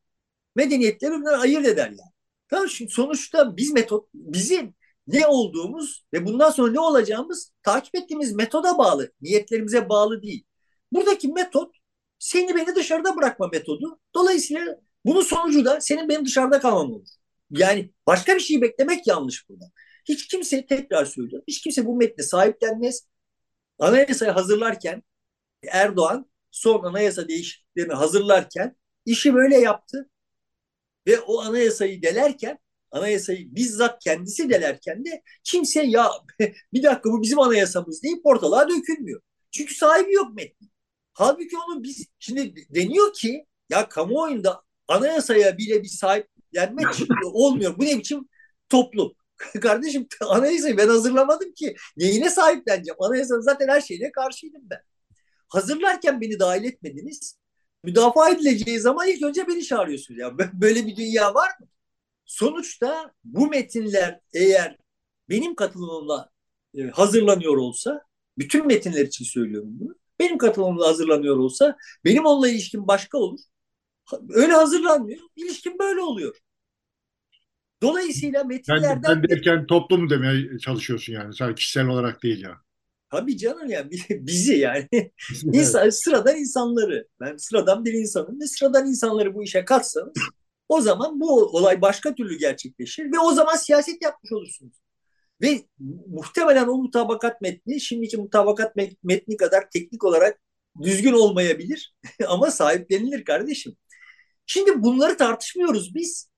[0.56, 2.12] medeniyetleri birbirinden ayırt eder yani.
[2.48, 4.76] Tamam şimdi sonuçta biz metot bizim
[5.08, 10.46] ne olduğumuz ve bundan sonra ne olacağımız takip ettiğimiz metoda bağlı, niyetlerimize bağlı değil.
[10.92, 11.76] Buradaki metot
[12.20, 14.00] seni beni dışarıda bırakma metodu.
[14.16, 17.08] Dolayısıyla bunun sonucu da senin benim dışarıda kalmam olur.
[17.52, 19.66] Yani başka bir şey beklemek yanlış burada.
[20.06, 21.46] Hiç kimse tekrar söylüyorum.
[21.48, 23.08] Hiç kimse bu metni sahiplenmez.
[23.80, 25.04] Anayasayı hazırlarken
[25.68, 30.10] Erdoğan son anayasa değişikliklerini hazırlarken işi böyle yaptı.
[31.08, 32.60] Ve o anayasayı delerken
[32.94, 36.10] anayasayı bizzat kendisi delerken de kimse ya
[36.74, 39.22] bir dakika bu bizim anayasamız deyip ortalığa dökülmüyor.
[39.52, 40.68] Çünkü sahibi yok metni.
[41.14, 46.84] Halbuki onu biz şimdi deniyor ki ya kamuoyunda anayasaya bile bir sahiplenme
[47.26, 47.78] olmuyor.
[47.78, 48.30] Bu ne biçim
[48.70, 49.14] toplum?
[49.62, 51.76] Kardeşim anayasayı ben hazırlamadım ki.
[51.98, 52.98] Neyine sahipleneceğim?
[53.00, 54.82] Anayasanın zaten her şeyine karşıydım ben.
[55.48, 57.38] Hazırlarken beni dahil etmediniz.
[57.84, 60.20] Müdafaa edileceği zaman ilk önce beni çağırıyorsunuz.
[60.20, 61.68] Ya böyle bir dünya var mı?
[62.26, 64.78] Sonuçta bu metinler eğer
[65.30, 66.30] benim katılımımla
[66.78, 68.02] e, hazırlanıyor olsa,
[68.38, 69.96] bütün metinler için söylüyorum bunu.
[70.20, 73.40] Benim katılımımla hazırlanıyor olsa benim onunla ilişkim başka olur.
[74.30, 75.20] Öyle hazırlanmıyor.
[75.36, 76.38] İlişkim böyle oluyor.
[77.82, 79.04] Dolayısıyla metinlerden...
[79.04, 81.36] Ben, ben derken toplum demeye çalışıyorsun yani.
[81.36, 82.58] Sadece kişisel olarak değil ya.
[83.10, 84.88] Tabii canım ya bizi yani.
[85.44, 87.08] İnsan, sıradan insanları.
[87.20, 90.14] Ben sıradan bir insanım ve sıradan insanları bu işe katsanız
[90.74, 94.78] o zaman bu olay başka türlü gerçekleşir ve o zaman siyaset yapmış olursunuz.
[95.42, 95.62] Ve
[96.08, 100.42] muhtemelen o mutabakat metni şimdiki mutabakat metni kadar teknik olarak
[100.82, 101.96] düzgün olmayabilir
[102.28, 103.76] ama sahiplenilir kardeşim.
[104.46, 106.30] Şimdi bunları tartışmıyoruz biz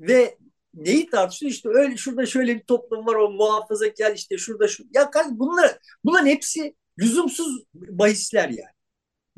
[0.00, 0.38] ve
[0.74, 1.56] neyi tartışıyoruz?
[1.56, 4.84] İşte öyle şurada şöyle bir toplum var o muhafazakar işte şurada şu.
[4.94, 8.71] Ya kardeşim bunlar bunların hepsi lüzumsuz bahisler yani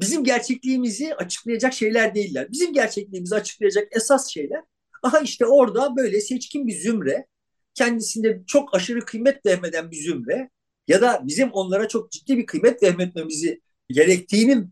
[0.01, 2.53] bizim gerçekliğimizi açıklayacak şeyler değiller.
[2.53, 4.63] Bizim gerçekliğimizi açıklayacak esas şeyler
[5.05, 7.27] aha işte orada böyle seçkin bir zümre,
[7.75, 10.51] kendisinde çok aşırı kıymet vehmeden bir zümre
[10.89, 14.65] ya da bizim onlara çok ciddi bir kıymet vehmetmemizi gerektiğini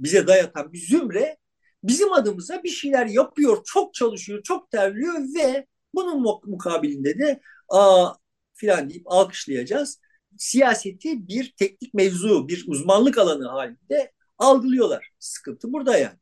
[0.00, 1.36] bize dayatan bir zümre
[1.84, 8.12] bizim adımıza bir şeyler yapıyor, çok çalışıyor, çok terliyor ve bunun mukabilinde de aa
[8.54, 10.00] filan deyip alkışlayacağız.
[10.38, 15.10] Siyaseti bir teknik mevzu, bir uzmanlık alanı halinde algılıyorlar.
[15.18, 16.18] Sıkıntı burada yani.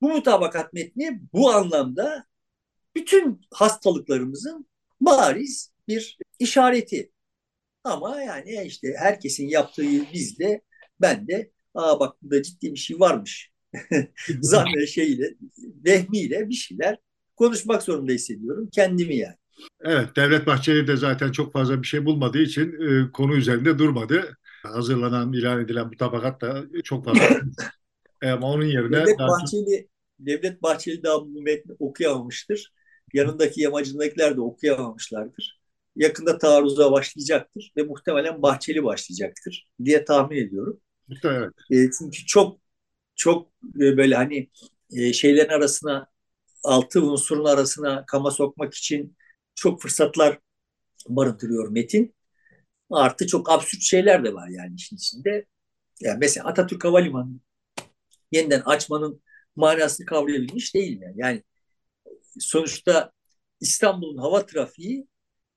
[0.00, 2.26] Bu mutabakat metni bu anlamda
[2.96, 4.66] bütün hastalıklarımızın
[5.00, 7.12] bariz bir işareti.
[7.84, 10.62] Ama yani işte herkesin yaptığı bizde
[11.00, 13.50] ben de aa bak burada ciddi bir şey varmış.
[14.40, 15.34] Zanne şeyle,
[15.84, 16.98] vehmiyle bir şeyler
[17.36, 19.36] konuşmak zorunda hissediyorum kendimi yani.
[19.80, 24.36] Evet, Devlet Bahçeli de zaten çok fazla bir şey bulmadığı için e, konu üzerinde durmadı
[24.74, 27.40] hazırlanan, ilan edilen bu tabakat da çok fazla.
[28.22, 28.96] Ama onun yerine...
[28.96, 32.72] Devlet Bahçeli, Devlet Bahçeli daha bu metni okuyamamıştır.
[33.14, 35.60] Yanındaki yamacındakiler de okuyamamışlardır.
[35.96, 40.80] Yakında taarruza başlayacaktır ve muhtemelen Bahçeli başlayacaktır diye tahmin ediyorum.
[41.24, 41.52] Evet.
[41.70, 42.58] E, çünkü çok
[43.14, 44.50] çok e, böyle hani
[44.92, 46.10] e, şeylerin arasına
[46.64, 49.16] altı unsurun arasına kama sokmak için
[49.54, 50.38] çok fırsatlar
[51.08, 52.14] barındırıyor metin.
[52.90, 55.46] Artı çok absürt şeyler de var yani işin içinde.
[56.00, 57.40] Yani mesela Atatürk Havalimanı
[58.32, 59.22] yeniden açmanın
[59.56, 61.12] manasını kavrayabilmiş değil mi?
[61.16, 61.42] Yani
[62.38, 63.12] sonuçta
[63.60, 65.08] İstanbul'un hava trafiği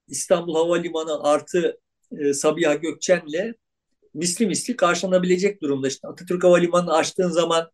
[0.08, 1.80] İstanbul Havalimanı artı
[2.20, 3.54] e, Sabiha Gökçen'le
[4.14, 5.88] misli misli karşılanabilecek durumda.
[5.88, 7.72] İşte Atatürk Havalimanı'nı açtığın zaman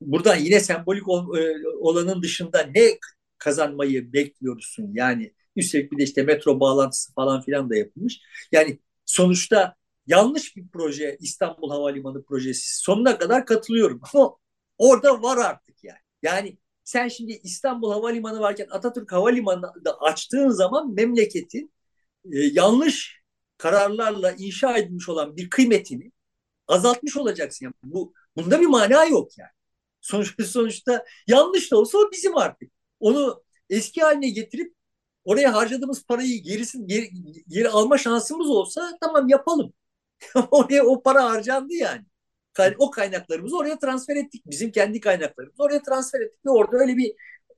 [0.00, 2.98] buradan yine sembolik ol, e, olanın dışında ne
[3.38, 4.90] kazanmayı bekliyorsun?
[4.94, 8.20] Yani üstelik bir de işte metro bağlantısı falan filan da yapılmış.
[8.52, 9.74] Yani sonuçta
[10.06, 12.78] yanlış bir proje İstanbul Havalimanı projesi.
[12.82, 14.36] Sonuna kadar katılıyorum ama
[14.78, 15.98] orada var artık yani.
[16.22, 21.72] Yani sen şimdi İstanbul Havalimanı varken Atatürk Havalimanı açtığın zaman memleketin
[22.32, 23.22] e, yanlış
[23.58, 26.12] kararlarla inşa edilmiş olan bir kıymetini
[26.68, 27.64] azaltmış olacaksın.
[27.64, 29.50] Yani bu bunda bir mana yok yani.
[30.00, 32.72] Sonuçta, sonuçta yanlış da olsa o bizim artık.
[33.00, 34.74] Onu eski haline getirip
[35.30, 37.10] oraya harcadığımız parayı gerisi, geri,
[37.48, 39.72] geri alma şansımız olsa tamam yapalım.
[40.50, 42.04] oraya o para harcandı yani.
[42.78, 44.42] O kaynaklarımızı oraya transfer ettik.
[44.46, 47.12] Bizim kendi kaynaklarımızı oraya transfer ettik ve orada öyle bir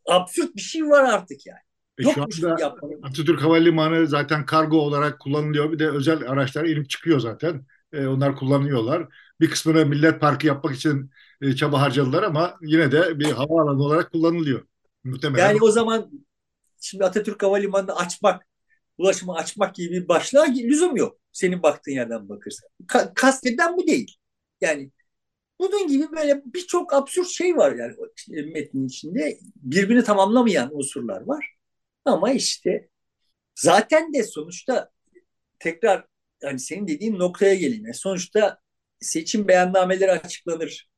[0.07, 1.59] absürt bir şey var artık yani.
[1.99, 5.73] E şu anda Atatürk Havalimanı zaten kargo olarak kullanılıyor.
[5.73, 7.67] Bir de özel araçlar inip çıkıyor zaten.
[7.93, 9.09] E, onlar kullanıyorlar.
[9.41, 14.13] Bir kısmını millet parkı yapmak için e, çaba harcadılar ama yine de bir havaalanı olarak
[14.13, 14.67] kullanılıyor.
[15.05, 15.49] Muhtemelen.
[15.49, 16.11] Yani o zaman
[16.83, 18.47] şimdi Atatürk Havalimanı'nı açmak,
[18.99, 21.19] ulaşımı açmak gibi bir başlığa lüzum yok.
[21.33, 22.69] Senin baktığın yerden bakırsan.
[22.89, 24.17] Ka kasteden bu değil.
[24.61, 24.91] Yani
[25.61, 27.95] bunun gibi böyle birçok absürt şey var yani
[28.53, 29.39] metnin içinde.
[29.57, 31.57] Birbirini tamamlamayan unsurlar var.
[32.05, 32.89] Ama işte
[33.55, 34.91] zaten de sonuçta
[35.59, 36.07] tekrar
[36.43, 37.85] yani senin dediğin noktaya geleyim.
[37.85, 38.59] Yani sonuçta
[39.01, 40.89] seçim beyannameleri açıklanır.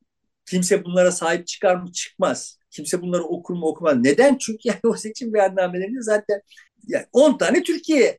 [0.46, 1.92] Kimse bunlara sahip çıkar mı?
[1.92, 2.58] Çıkmaz.
[2.74, 3.66] Kimse bunları okur mu?
[3.66, 3.96] Okumaz.
[3.96, 4.38] Neden?
[4.38, 6.40] Çünkü yani o seçim beyannamelerini zaten
[6.88, 8.18] yani 10 tane Türkiye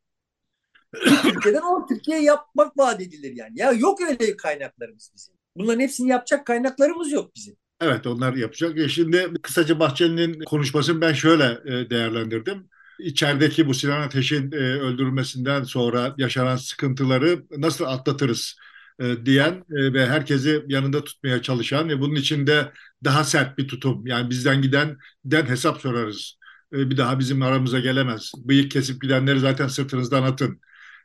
[1.23, 3.51] Türkiye'den 10 Türkiye yapmak vaat edilir yani.
[3.55, 5.35] Ya yok öyle kaynaklarımız bizim.
[5.55, 7.55] Bunların hepsini yapacak kaynaklarımız yok bizim.
[7.81, 8.77] Evet onlar yapacak.
[8.77, 12.69] E şimdi kısaca Bahçeli'nin konuşmasını ben şöyle e, değerlendirdim.
[12.99, 18.55] İçerideki bu Sinan Ateş'in e, öldürülmesinden sonra yaşanan sıkıntıları nasıl atlatırız
[18.99, 22.71] diyen ve herkesi yanında tutmaya çalışan ve bunun içinde
[23.03, 26.37] daha sert bir tutum yani bizden giden den hesap sorarız.
[26.71, 28.31] Bir daha bizim aramıza gelemez.
[28.37, 30.59] Bıyık kesip gidenleri zaten sırtınızdan atın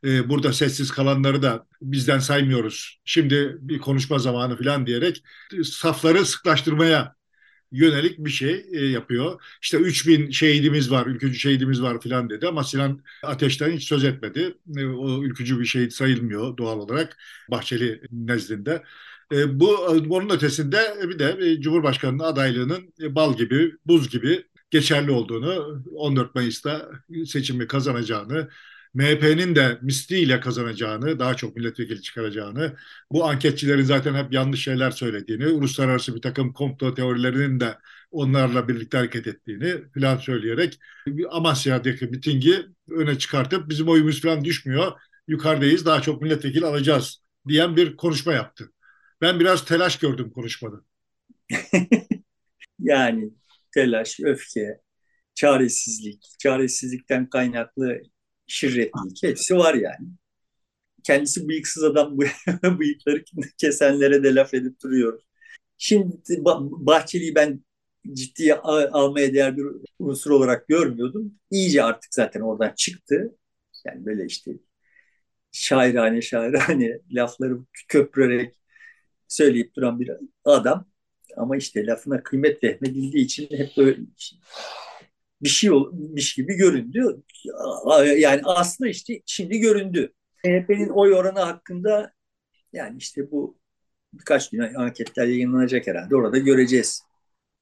[0.04, 3.00] e, burada sessiz kalanları da bizden saymıyoruz.
[3.04, 5.22] Şimdi bir konuşma zamanı falan diyerek
[5.64, 7.14] safları sıklaştırmaya
[7.72, 9.42] yönelik bir şey e, yapıyor.
[9.62, 14.54] İşte 3000 şehidimiz var, ülkücü şehidimiz var falan dedi ama Sinan Ateş'ten hiç söz etmedi.
[14.76, 17.16] E, o ülkücü bir şehit sayılmıyor doğal olarak
[17.50, 18.82] Bahçeli nezdinde.
[19.32, 19.76] E, bu
[20.10, 26.34] onun ötesinde bir de e, Cumhurbaşkanı'nın adaylığının e, bal gibi, buz gibi geçerli olduğunu, 14
[26.34, 26.90] Mayıs'ta
[27.26, 28.48] seçimi kazanacağını,
[28.94, 32.76] MHP'nin de misliyle kazanacağını, daha çok milletvekili çıkaracağını,
[33.12, 37.78] bu anketçilerin zaten hep yanlış şeyler söylediğini, uluslararası bir takım komplo teorilerinin de
[38.10, 40.78] onlarla birlikte hareket ettiğini falan söyleyerek
[41.30, 44.92] Amasya'daki mitingi öne çıkartıp bizim oyumuz falan düşmüyor,
[45.28, 48.72] yukarıdayız daha çok milletvekili alacağız diyen bir konuşma yaptı.
[49.20, 50.76] Ben biraz telaş gördüm konuşmada.
[52.78, 53.30] yani
[53.74, 54.80] telaş, öfke,
[55.34, 58.02] çaresizlik, çaresizlikten kaynaklı
[58.50, 60.08] şirretlik hepsi var yani.
[61.04, 62.18] Kendisi bıyıksız adam
[62.78, 63.24] bıyıkları
[63.58, 65.20] kesenlere de laf edip duruyor.
[65.78, 66.16] Şimdi
[66.70, 67.64] Bahçeli'yi ben
[68.12, 69.64] ciddiye almaya değer bir
[69.98, 71.34] unsur olarak görmüyordum.
[71.50, 73.36] İyice artık zaten oradan çıktı.
[73.86, 74.52] Yani böyle işte
[75.52, 77.58] şairane şairane lafları
[77.88, 78.54] köprerek
[79.28, 80.10] söyleyip duran bir
[80.44, 80.90] adam.
[81.36, 83.98] Ama işte lafına kıymet vehmedildiği için hep böyle
[85.42, 87.22] bir şey olmuş gibi göründü.
[88.16, 90.12] Yani aslında işte şimdi göründü.
[90.44, 92.12] MHP'nin oy oranı hakkında
[92.72, 93.58] yani işte bu
[94.12, 96.16] birkaç gün anketler yayınlanacak herhalde.
[96.16, 97.02] Orada göreceğiz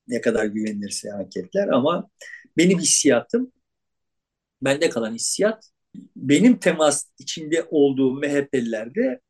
[0.08, 2.10] ne kadar güvenilirse anketler ama
[2.56, 3.52] benim hissiyatım
[4.62, 5.70] bende kalan hissiyat
[6.16, 9.20] benim temas içinde olduğum MHP'lilerde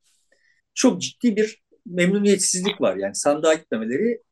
[0.75, 2.97] çok ciddi bir memnuniyetsizlik var.
[2.97, 4.23] Yani sandığa gitmemeleri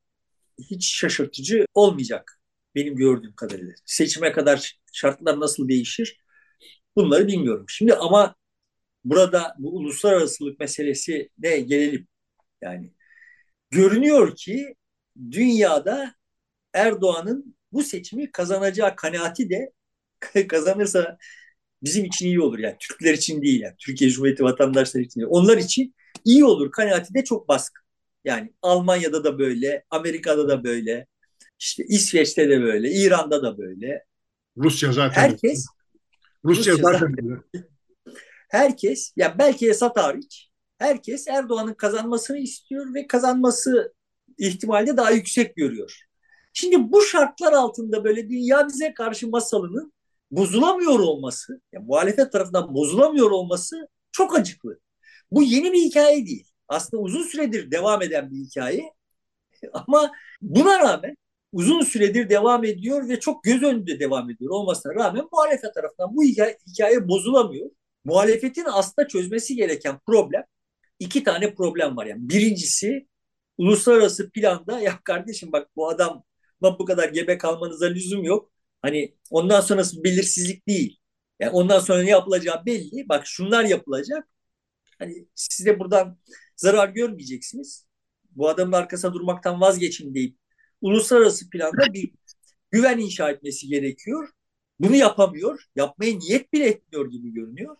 [0.70, 2.40] hiç şaşırtıcı olmayacak
[2.76, 3.74] benim gördüğüm kadarıyla.
[3.86, 6.20] Seçime kadar şartlar nasıl değişir
[6.96, 7.66] bunları bilmiyorum.
[7.68, 8.34] Şimdi ama
[9.04, 12.08] burada bu uluslararasılık meselesi ne gelelim.
[12.62, 12.92] Yani
[13.70, 14.74] görünüyor ki
[15.30, 16.14] dünyada
[16.74, 19.72] Erdoğan'ın bu seçimi kazanacağı kanaati de
[20.48, 21.18] kazanırsa
[21.82, 22.58] bizim için iyi olur.
[22.58, 23.74] Yani Türkler için değil yani.
[23.78, 25.30] Türkiye Cumhuriyeti vatandaşları için değil.
[25.32, 26.70] Onlar için iyi olur.
[26.70, 27.82] Kanaati de çok baskın.
[28.24, 31.06] Yani Almanya'da da böyle, Amerika'da da böyle,
[31.58, 34.04] işte İsveç'te de böyle, İran'da da böyle.
[34.56, 35.22] Rusya zaten.
[35.22, 35.66] Herkes
[36.44, 37.42] Rusya, Rusya zaten.
[38.48, 43.94] Herkes, ya belki Esat hariç, herkes Erdoğan'ın kazanmasını istiyor ve kazanması
[44.38, 46.00] ihtimali daha yüksek görüyor.
[46.52, 49.92] Şimdi bu şartlar altında böyle dünya bize karşı masalının
[50.30, 54.80] bozulamıyor olması, yani muhalefet tarafından bozulamıyor olması çok acıklı.
[55.30, 56.48] Bu yeni bir hikaye değil.
[56.68, 58.92] Aslında uzun süredir devam eden bir hikaye.
[59.72, 61.16] Ama buna rağmen
[61.56, 66.22] uzun süredir devam ediyor ve çok göz önünde devam ediyor olmasına rağmen muhalefet tarafından bu
[66.24, 67.70] hikaye, hikaye bozulamıyor.
[68.04, 70.44] Muhalefetin aslında çözmesi gereken problem
[70.98, 72.06] iki tane problem var.
[72.06, 73.08] Yani birincisi
[73.58, 76.24] uluslararası planda ya kardeşim bak bu adam
[76.62, 78.52] bu kadar gebe kalmanıza lüzum yok.
[78.82, 80.98] Hani ondan sonrası belirsizlik değil.
[81.40, 83.08] Yani ondan sonra ne yapılacağı belli.
[83.08, 84.28] Bak şunlar yapılacak.
[84.98, 86.18] Hani size buradan
[86.56, 87.86] zarar görmeyeceksiniz.
[88.30, 90.38] Bu adamın arkasına durmaktan vazgeçin deyip
[90.80, 92.10] uluslararası planda bir
[92.70, 94.28] güven inşa etmesi gerekiyor.
[94.80, 95.64] Bunu yapamıyor.
[95.76, 97.76] Yapmaya niyet bile etmiyor gibi görünüyor.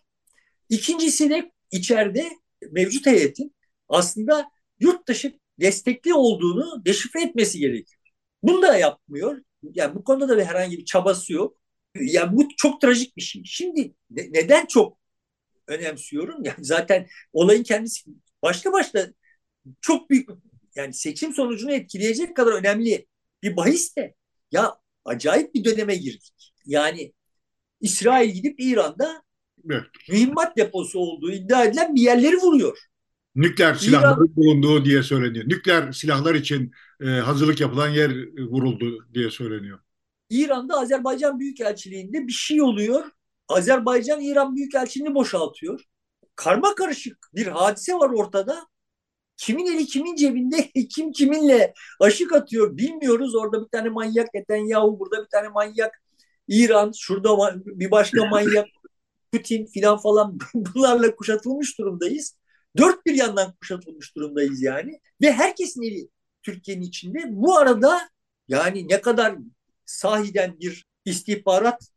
[0.69, 2.29] İkincisi de içeride
[2.71, 3.55] mevcut heyetin
[3.89, 8.01] aslında yurt dışı destekli olduğunu deşifre etmesi gerekiyor.
[8.43, 9.41] Bunu da yapmıyor.
[9.63, 11.57] Yani bu konuda da bir herhangi bir çabası yok.
[11.95, 13.41] Ya bu çok trajik bir şey.
[13.45, 14.97] Şimdi ne, neden çok
[15.67, 16.43] önemsiyorum?
[16.43, 18.11] Yani zaten olayın kendisi
[18.43, 19.07] başta başta
[19.81, 20.29] çok büyük
[20.77, 23.05] yani seçim sonucunu etkileyecek kadar önemli
[23.43, 24.15] bir bahis de
[24.51, 26.53] ya acayip bir döneme girdik.
[26.65, 27.13] Yani
[27.81, 29.21] İsrail gidip İran'da
[29.69, 29.83] evet.
[30.09, 32.77] mühimmat deposu olduğu iddia edilen bir yerleri vuruyor.
[33.35, 35.45] Nükleer silahların İran, bulunduğu diye söyleniyor.
[35.47, 39.79] Nükleer silahlar için e, hazırlık yapılan yer vuruldu diye söyleniyor.
[40.29, 43.11] İran'da Azerbaycan Büyükelçiliği'nde bir şey oluyor.
[43.47, 45.83] Azerbaycan İran Büyükelçiliğini boşaltıyor.
[46.35, 48.67] Karma karışık bir hadise var ortada.
[49.37, 53.35] Kimin eli kimin cebinde, kim kiminle aşık atıyor bilmiyoruz.
[53.35, 56.01] Orada bir tane manyak Netanyahu, burada bir tane manyak
[56.47, 58.67] İran, şurada bir başka manyak
[59.31, 62.37] Putin filan falan bunlarla kuşatılmış durumdayız.
[62.77, 64.99] Dört bir yandan kuşatılmış durumdayız yani.
[65.21, 66.09] Ve herkesin eli
[66.43, 67.19] Türkiye'nin içinde.
[67.27, 68.09] Bu arada
[68.47, 69.35] yani ne kadar
[69.85, 71.91] sahiden bir istihbarat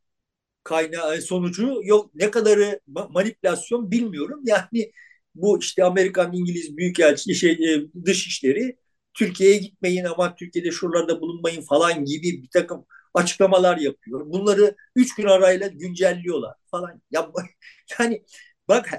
[0.64, 4.40] kaynağı sonucu yok ne kadarı manipülasyon bilmiyorum.
[4.44, 4.92] Yani
[5.34, 8.76] bu işte Amerikan İngiliz büyükelçi şey e, dış işleri
[9.14, 14.20] Türkiye'ye gitmeyin ama Türkiye'de şuralarda bulunmayın falan gibi bir takım açıklamalar yapıyor.
[14.26, 17.02] Bunları üç gün arayla güncelliyorlar falan.
[17.10, 17.30] Ya,
[18.00, 18.24] yani
[18.68, 18.90] bak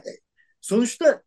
[0.61, 1.23] sonuçta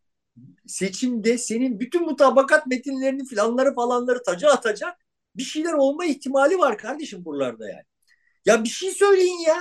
[0.67, 4.97] seçimde senin bütün mutabakat metinlerini filanları falanları taca atacak
[5.35, 7.83] bir şeyler olma ihtimali var kardeşim buralarda yani.
[8.45, 9.57] Ya bir şey söyleyin ya.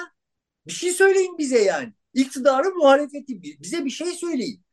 [0.67, 1.95] Bir şey söyleyin bize yani.
[2.15, 4.64] İktidarı muhalefeti bize bir şey söyleyin.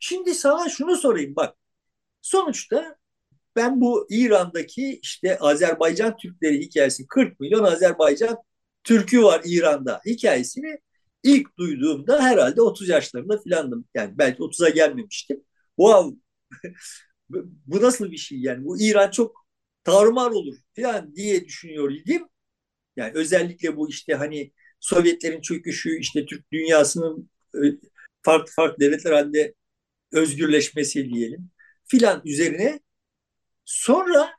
[0.00, 1.56] Şimdi sana şunu sorayım bak.
[2.22, 2.96] Sonuçta
[3.56, 8.38] ben bu İran'daki işte Azerbaycan Türkleri hikayesi 40 milyon Azerbaycan
[8.84, 10.78] Türk'ü var İran'da hikayesini
[11.22, 13.86] ilk duyduğumda herhalde 30 yaşlarında filandım.
[13.94, 15.44] Yani belki 30'a gelmemiştim.
[15.76, 16.16] Wow
[17.66, 19.46] bu nasıl bir şey yani bu İran çok
[19.84, 22.28] tarumar olur falan diye düşünüyor idim.
[22.96, 27.60] Yani özellikle bu işte hani Sovyetlerin çöküşü işte Türk dünyasının e,
[28.22, 29.54] farklı farklı devletler halinde
[30.12, 31.50] özgürleşmesi diyelim
[31.84, 32.80] filan üzerine
[33.64, 34.30] sonra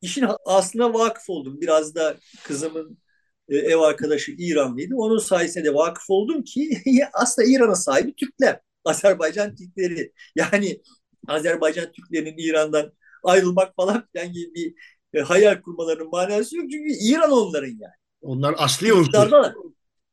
[0.00, 1.60] işin aslına vakıf oldum.
[1.60, 2.98] Biraz da kızımın
[3.48, 4.94] e, ev arkadaşı İranlıydı.
[4.96, 6.82] Onun sayesinde de vakıf oldum ki
[7.12, 8.60] aslında İran'ın sahibi Türkler.
[8.84, 10.12] Azerbaycan Türkleri.
[10.36, 10.82] Yani
[11.28, 12.92] Azerbaycan Türklerinin İran'dan
[13.24, 14.74] ayrılmak falan filan gibi bir
[15.14, 16.70] e, hayal kurmalarının manası yok.
[16.70, 17.94] Çünkü İran onların yani.
[18.20, 19.30] Onlar asli unsur.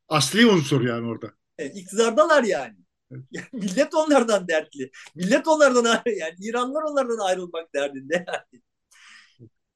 [0.08, 1.32] Asli unsur yani orada.
[1.58, 2.76] Evet, iktidardalar yani.
[3.32, 3.48] yani.
[3.54, 4.92] Millet onlardan dertli.
[5.16, 8.64] Millet onlardan yani İranlar onlardan ayrılmak derdinde yani.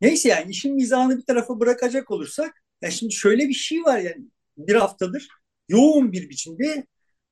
[0.01, 4.25] Neyse yani işin mizahını bir tarafa bırakacak olursak ya şimdi şöyle bir şey var yani
[4.57, 5.27] bir haftadır
[5.69, 6.85] yoğun bir biçimde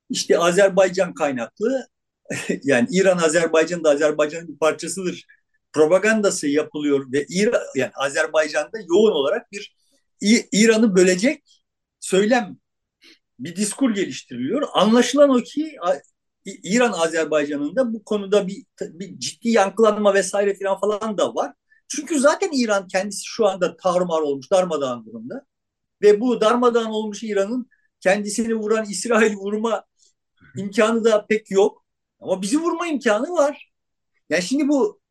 [0.09, 1.87] işte Azerbaycan kaynaklı
[2.63, 5.25] yani İran Azerbaycan da Azerbaycan'ın bir parçasıdır
[5.73, 9.75] propagandası yapılıyor ve İran yani Azerbaycan'da yoğun olarak bir
[10.51, 11.63] İran'ı bölecek
[11.99, 12.57] söylem
[13.39, 14.67] bir diskur geliştiriliyor.
[14.73, 15.75] Anlaşılan o ki
[16.45, 21.53] İran Azerbaycan'ın da bu konuda bir, bir ciddi yankılanma vesaire falan falan da var.
[21.87, 25.45] Çünkü zaten İran kendisi şu anda tarumar olmuş, darmadağın durumda.
[26.01, 27.69] Ve bu darmadağın olmuş İran'ın
[27.99, 29.83] kendisini vuran İsrail vurma
[30.57, 31.85] imkanı da pek yok.
[32.19, 33.71] Ama bizi vurma imkanı var.
[34.29, 35.01] Yani şimdi bu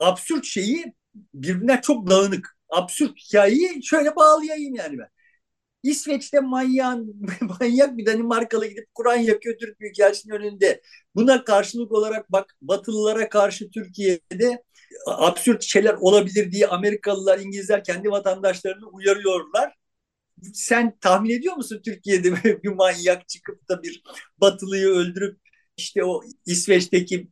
[0.00, 0.94] absürt şeyi
[1.34, 2.58] birbirine çok dağınık.
[2.68, 5.08] Absürt hikayeyi şöyle bağlayayım yani ben.
[5.84, 7.26] İsveç'te manyağın,
[7.60, 10.82] manyak bir Danimarkalı gidip Kur'an yakıyor Türk Büyükelçinin önünde.
[11.14, 14.62] Buna karşılık olarak bak Batılılara karşı Türkiye'de
[15.06, 19.74] absürt şeyler olabilir diye Amerikalılar, İngilizler kendi vatandaşlarını uyarıyorlar.
[20.54, 24.02] Sen tahmin ediyor musun Türkiye'de bir manyak çıkıp da bir
[24.38, 25.38] Batılıyı öldürüp
[25.76, 27.28] işte o İsveç'teki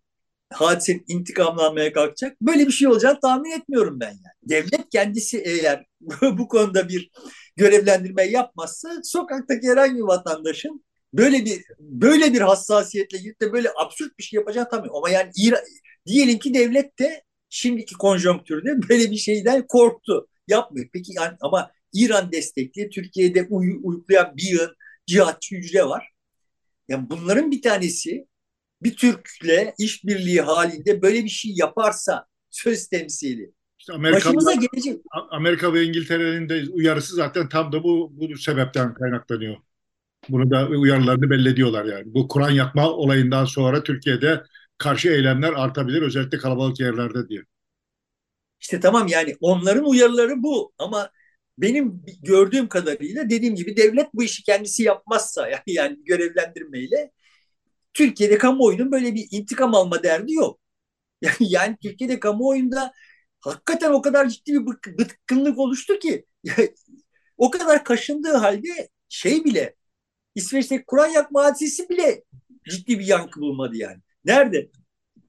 [0.52, 2.40] hadisenin intikamını almaya kalkacak.
[2.42, 4.18] Böyle bir şey olacağını tahmin etmiyorum ben yani.
[4.42, 5.86] Devlet kendisi eğer
[6.22, 7.10] bu konuda bir
[7.56, 10.84] görevlendirme yapmazsa sokaktaki herhangi bir vatandaşın
[11.14, 14.88] böyle bir böyle bir hassasiyetle gidip de böyle absürt bir şey yapacağını tabii.
[14.94, 15.62] Ama yani İran,
[16.06, 20.28] diyelim ki devlet de şimdiki konjonktürde böyle bir şeyden korktu.
[20.48, 20.88] Yapmıyor.
[20.92, 26.12] Peki yani ama İran destekli Türkiye'de uy, uygulayan bir yığın cihatçı hücre var.
[26.88, 28.26] Yani bunların bir tanesi
[28.82, 33.52] bir Türk'le işbirliği halinde böyle bir şey yaparsa söz temsili.
[33.82, 35.00] İşte Amerika, Başımıza gelecek.
[35.30, 39.56] Amerika ve İngiltere'nin de uyarısı zaten tam da bu, bu sebepten kaynaklanıyor.
[40.28, 42.14] Bunu da uyarılarını belli ediyorlar yani.
[42.14, 44.42] Bu Kur'an yakma olayından sonra Türkiye'de
[44.78, 47.42] karşı eylemler artabilir özellikle kalabalık yerlerde diye.
[48.60, 51.10] İşte tamam yani onların uyarıları bu ama
[51.58, 57.10] benim gördüğüm kadarıyla dediğim gibi devlet bu işi kendisi yapmazsa yani, yani görevlendirmeyle
[57.94, 60.60] Türkiye'de kamuoyunun böyle bir intikam alma derdi yok.
[61.22, 62.92] Yani, yani Türkiye'de kamuoyunda
[63.42, 64.66] hakikaten o kadar ciddi bir
[64.98, 66.26] bıkkınlık oluştu ki
[67.36, 69.74] o kadar kaşındığı halde şey bile
[70.34, 72.24] İsveç'teki Kur'an yakma hadisesi bile
[72.70, 73.98] ciddi bir yankı bulmadı yani.
[74.24, 74.70] Nerede?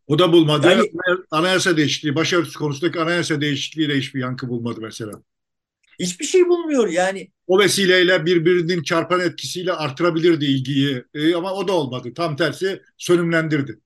[0.08, 0.68] O da bulmadı.
[0.68, 0.90] Yani,
[1.32, 5.12] anayasa değişikliği, başörtüsü konusundaki anayasa değişikliği de hiçbir yankı bulmadı mesela.
[6.00, 7.32] Hiçbir şey bulmuyor yani.
[7.48, 12.14] O vesileyle birbirinin çarpan etkisiyle artırabilirdi ilgiyi e, ama o da olmadı.
[12.16, 13.80] Tam tersi sönümlendirdi.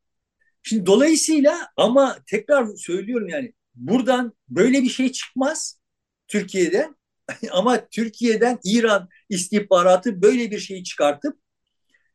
[0.63, 5.79] Şimdi dolayısıyla ama tekrar söylüyorum yani buradan böyle bir şey çıkmaz
[6.27, 6.95] Türkiye'den
[7.51, 11.39] ama Türkiye'den İran istihbaratı böyle bir şeyi çıkartıp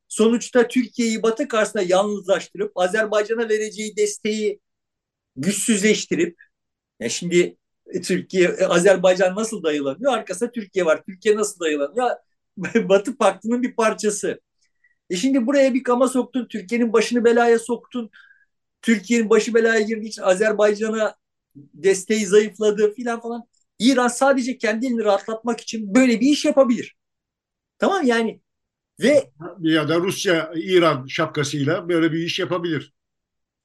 [0.09, 4.61] sonuçta Türkiye'yi Batı karşısında yalnızlaştırıp Azerbaycan'a vereceği desteği
[5.37, 6.39] güçsüzleştirip
[7.01, 7.57] ya şimdi
[8.05, 10.13] Türkiye Azerbaycan nasıl dayılanıyor?
[10.13, 11.03] Arkasında Türkiye var.
[11.07, 12.11] Türkiye nasıl dayılanıyor?
[12.89, 14.41] Batı Paktı'nın bir parçası.
[15.11, 16.49] E şimdi buraya bir kama soktun.
[16.49, 18.11] Türkiye'nin başını belaya soktun.
[18.83, 21.15] Türkiye'nin başı belaya girdiği için Azerbaycan'a
[21.55, 23.45] desteği zayıfladı filan falan.
[23.79, 26.97] İran sadece kendini rahatlatmak için böyle bir iş yapabilir.
[27.79, 28.41] Tamam yani
[29.01, 29.31] ve
[29.61, 32.93] ya da Rusya İran şapkasıyla böyle bir iş yapabilir.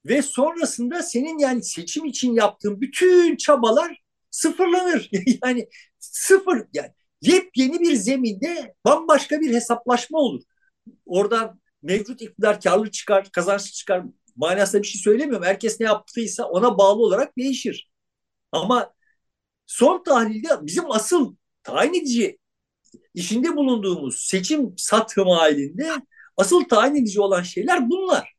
[0.05, 5.09] Ve sonrasında senin yani seçim için yaptığın bütün çabalar sıfırlanır.
[5.43, 5.67] yani
[5.99, 10.43] sıfır yani yepyeni bir zeminde bambaşka bir hesaplaşma olur.
[11.05, 14.03] Oradan mevcut iktidar karlı çıkar, kazançlı çıkar
[14.37, 15.45] manasında bir şey söylemiyorum.
[15.45, 17.89] Herkes ne yaptıysa ona bağlı olarak değişir.
[18.51, 18.93] Ama
[19.65, 22.37] son tahlilde bizim asıl tayin edici
[23.13, 25.89] işinde bulunduğumuz seçim satım halinde
[26.37, 28.33] asıl tayin edici olan şeyler bunlar.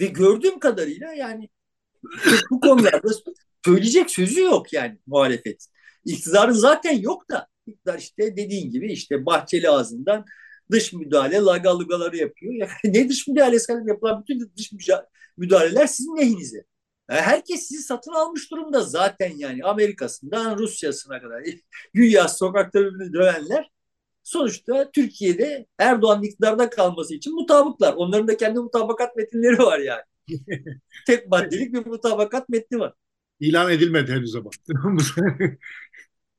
[0.00, 1.48] Ve gördüğüm kadarıyla yani
[2.50, 3.08] bu konularda
[3.64, 5.66] söyleyecek sözü yok yani muhalefet.
[6.04, 10.24] İktidarın zaten yok da iktidar işte dediğin gibi işte Bahçeli ağzından
[10.70, 12.54] dış müdahale lagalugaları yapıyor.
[12.54, 14.72] Yani ne dış müdahalesi yapılan bütün dış
[15.36, 16.64] müdahaleler sizin lehinize.
[17.10, 21.42] Yani herkes sizi satın almış durumda zaten yani Amerika'sından Rusya'sına kadar.
[21.94, 23.70] Güya sokakta birbirini dövenler
[24.22, 27.94] sonuçta Türkiye'de Erdoğan iktidarda kalması için mutabıklar.
[27.94, 30.02] Onların da kendi mutabakat metinleri var yani.
[31.06, 32.94] Tek maddelik bir mutabakat metni var.
[33.40, 34.50] İlan edilmedi henüz ama.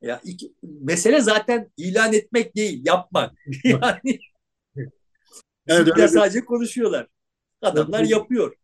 [0.02, 3.32] Ya iki, mesele zaten ilan etmek değil, yapmak.
[3.64, 4.20] yani
[5.66, 7.06] evet, sadece konuşuyorlar.
[7.62, 8.56] Adamlar yapıyor.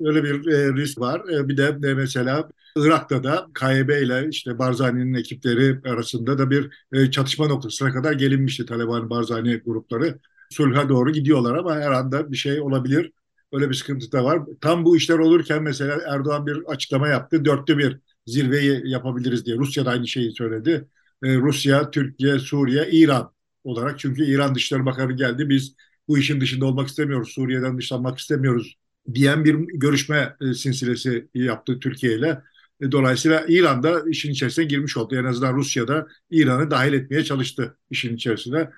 [0.00, 1.28] Öyle bir e, risk var.
[1.28, 6.70] E, bir de, de mesela Irak'ta da KYB ile işte Barzani'nin ekipleri arasında da bir
[6.92, 10.18] e, çatışma noktasına kadar gelinmişti Taliban Barzani grupları.
[10.50, 13.12] Sulha doğru gidiyorlar ama her anda bir şey olabilir.
[13.52, 14.42] Öyle bir sıkıntı da var.
[14.60, 17.44] Tam bu işler olurken mesela Erdoğan bir açıklama yaptı.
[17.44, 19.56] Dörtte bir zirveyi yapabiliriz diye.
[19.56, 20.88] Rusya da aynı şeyi söyledi.
[21.24, 23.32] E, Rusya, Türkiye, Suriye, İran
[23.64, 23.98] olarak.
[23.98, 25.48] Çünkü İran Dışişleri Bakanı geldi.
[25.48, 25.74] Biz
[26.08, 27.28] bu işin dışında olmak istemiyoruz.
[27.28, 28.76] Suriye'den dışlanmak istemiyoruz
[29.14, 32.42] diyen bir görüşme e, silsilesi yaptı Türkiye ile.
[32.80, 35.16] E, dolayısıyla İran da işin içerisine girmiş oldu.
[35.16, 38.70] En azından Rusya'da İran'ı dahil etmeye çalıştı işin içerisine.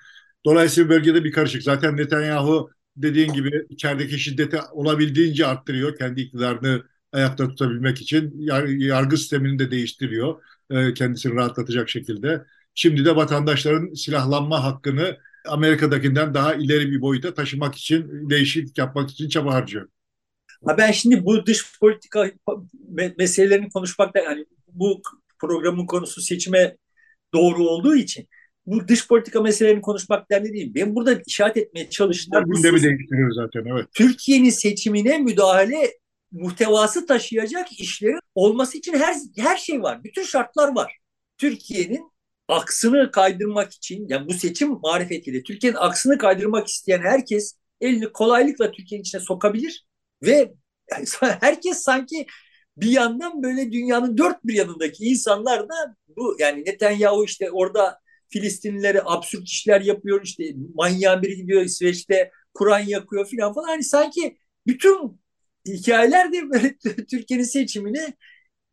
[0.45, 1.63] Dolayısıyla bölgede bir karışık.
[1.63, 5.97] Zaten Netanyahu dediğin gibi içerideki şiddeti olabildiğince arttırıyor.
[5.97, 8.33] Kendi iktidarını ayakta tutabilmek için
[8.79, 10.43] yargı sistemini de değiştiriyor.
[10.71, 12.45] E, kendisini rahatlatacak şekilde.
[12.75, 19.29] Şimdi de vatandaşların silahlanma hakkını Amerika'dakinden daha ileri bir boyuta taşımak için, değişiklik yapmak için
[19.29, 19.87] çaba harcıyor.
[20.65, 22.31] Ha ben şimdi bu dış politika
[23.17, 25.01] meselelerini konuşmakta yani bu
[25.39, 26.77] programın konusu seçime
[27.33, 28.27] doğru olduğu için
[28.65, 30.71] bu dış politika meselelerini konuşmak derdi değil.
[30.75, 33.85] Ben burada işaret etmeye çalıştığım gündemi değiştiriyor zaten evet.
[33.93, 35.91] Türkiye'nin seçimine müdahale
[36.31, 40.03] muhtevası taşıyacak işlerin olması için her her şey var.
[40.03, 40.97] Bütün şartlar var.
[41.37, 42.11] Türkiye'nin
[42.47, 49.03] aksını kaydırmak için yani bu seçim marifetiyle Türkiye'nin aksını kaydırmak isteyen herkes elini kolaylıkla Türkiye'nin
[49.03, 49.85] içine sokabilir
[50.23, 50.53] ve
[51.21, 52.25] herkes sanki
[52.77, 57.99] bir yandan böyle dünyanın dört bir yanındaki insanlar da bu yani Netanyahu işte orada
[58.29, 60.43] Filistinlilere absürt işler yapıyor işte
[60.75, 65.21] manyağın biri gidiyor İsveç'te Kur'an yakıyor filan falan hani sanki bütün
[65.73, 66.77] hikayeler de böyle
[67.11, 68.13] Türkiye'nin seçimini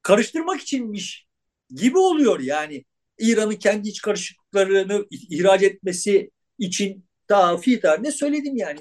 [0.02, 1.26] karıştırmak içinmiş
[1.74, 2.84] gibi oluyor yani.
[3.18, 8.80] İran'ın kendi iç karışıklıklarını ihraç etmesi için daha tarihinde söyledim yani.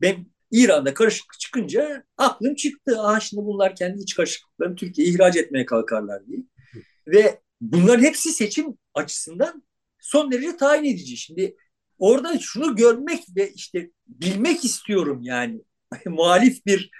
[0.00, 2.96] Ben İran'da karışıklık çıkınca aklım çıktı.
[2.98, 6.38] Ah şimdi bunlar kendi iç karışıklıklarını Türkiye'ye ihraç etmeye kalkarlar diye.
[7.06, 9.62] Ve bunların hepsi seçim açısından
[10.00, 11.16] son derece tayin edici.
[11.16, 11.56] Şimdi
[11.98, 15.60] orada şunu görmek ve işte bilmek istiyorum yani
[16.06, 16.90] muhalif bir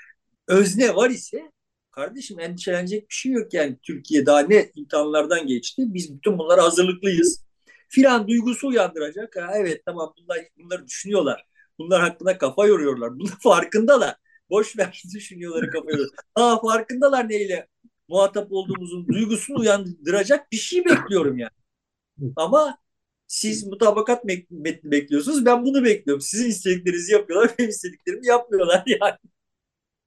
[0.49, 1.53] özne var ise
[1.91, 5.83] kardeşim endişelenecek bir şey yok yani Türkiye daha ne imtihanlardan geçti.
[5.87, 7.45] Biz bütün bunlara hazırlıklıyız.
[7.89, 9.37] Filan duygusu uyandıracak.
[9.37, 11.45] Ha, evet tamam bunlar bunları düşünüyorlar.
[11.79, 13.11] Bunlar hakkında kafa yoruyorlar.
[13.19, 14.17] Bunlar farkındalar.
[14.51, 16.19] Boş ver düşünüyorları kafa yoruyorlar.
[16.35, 17.69] Aa farkındalar neyle
[18.09, 21.51] muhatap olduğumuzun duygusunu uyandıracak bir şey bekliyorum yani.
[22.37, 22.79] Ama
[23.27, 25.47] Siz mutabakat metni bekliyorsunuz.
[25.47, 26.21] Ben bunu bekliyorum.
[26.21, 27.55] Sizin istediklerinizi yapıyorlar.
[27.59, 29.17] Benim istediklerimi yapmıyorlar yani.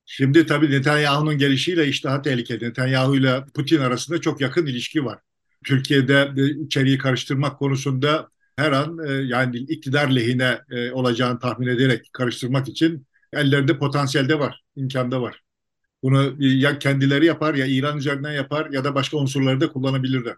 [0.10, 2.64] Şimdi tabii Netanyahu'nun gelişiyle işte daha tehlikeli.
[2.64, 5.20] Netanyahu ile Putin arasında çok yakın ilişki var.
[5.66, 6.32] Türkiye'de
[6.66, 13.08] içeriği karıştırmak konusunda her an e, yani iktidar lehine e, olacağını tahmin ederek karıştırmak için
[13.34, 15.44] ellerinde potansiyelde var, imkanda var.
[16.04, 20.36] Bunu ya kendileri yapar ya İran üzerinden yapar ya da başka unsurları da kullanabilirler.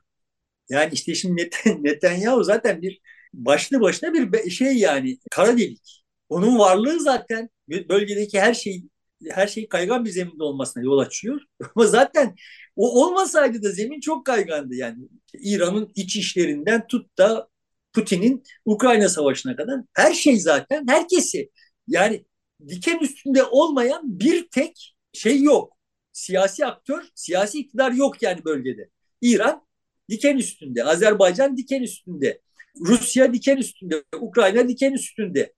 [0.70, 1.50] Yani işte şimdi
[1.80, 3.00] Netanyahu zaten bir
[3.34, 6.04] başlı başına bir şey yani kara delik.
[6.30, 8.84] Onun varlığı zaten bölgedeki her şey
[9.30, 11.42] her şey kaygan bir zeminde olmasına yol açıyor.
[11.76, 12.36] Ama zaten
[12.76, 14.98] o olmasaydı da zemin çok kaygandı yani.
[15.34, 17.50] İran'ın iç işlerinden tut da
[17.94, 21.50] Putin'in Ukrayna Savaşı'na kadar her şey zaten herkesi
[21.88, 22.26] yani
[22.68, 25.78] diken üstünde olmayan bir tek şey yok.
[26.12, 28.90] Siyasi aktör, siyasi iktidar yok yani bölgede.
[29.22, 29.66] İran
[30.10, 32.42] diken üstünde, Azerbaycan diken üstünde,
[32.80, 35.54] Rusya diken üstünde, Ukrayna diken üstünde,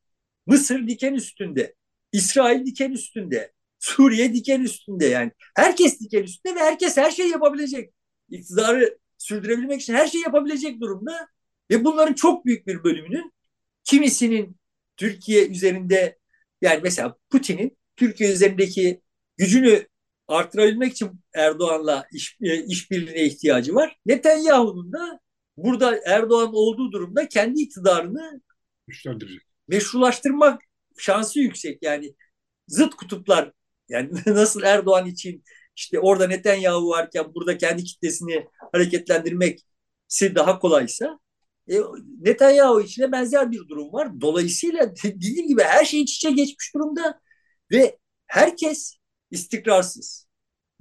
[0.45, 1.76] Mısır diken üstünde,
[2.12, 5.32] İsrail diken üstünde, Suriye diken üstünde yani.
[5.55, 7.93] Herkes diken üstünde ve herkes her şeyi yapabilecek.
[8.30, 11.28] İktidarı sürdürebilmek için her şeyi yapabilecek durumda.
[11.72, 13.34] Ve bunların çok büyük bir bölümünün
[13.84, 14.57] kimisinin
[14.97, 16.20] Türkiye üzerinde
[16.62, 19.01] yani mesela Putin'in Türkiye üzerindeki
[19.38, 19.88] gücünü
[20.28, 23.97] artırabilmek için Erdoğan'la iş, e, işbirliğine ihtiyacı var.
[24.05, 25.20] Netanyahu'nun da
[25.57, 28.41] burada Erdoğan olduğu durumda kendi iktidarını
[28.88, 29.41] güçlendirecek.
[29.68, 30.62] Meşrulaştırmak
[31.01, 31.83] şansı yüksek.
[31.83, 32.15] Yani
[32.67, 33.51] zıt kutuplar
[33.89, 35.43] yani nasıl Erdoğan için
[35.75, 39.65] işte orada Netanyahu varken burada kendi kitlesini hareketlendirmek
[40.35, 41.19] daha kolaysa
[41.71, 41.75] e,
[42.21, 44.21] Netanyahu içine benzer bir durum var.
[44.21, 47.21] Dolayısıyla dediğim gibi her şey iç içe geçmiş durumda
[47.71, 47.97] ve
[48.27, 48.95] herkes
[49.31, 50.27] istikrarsız.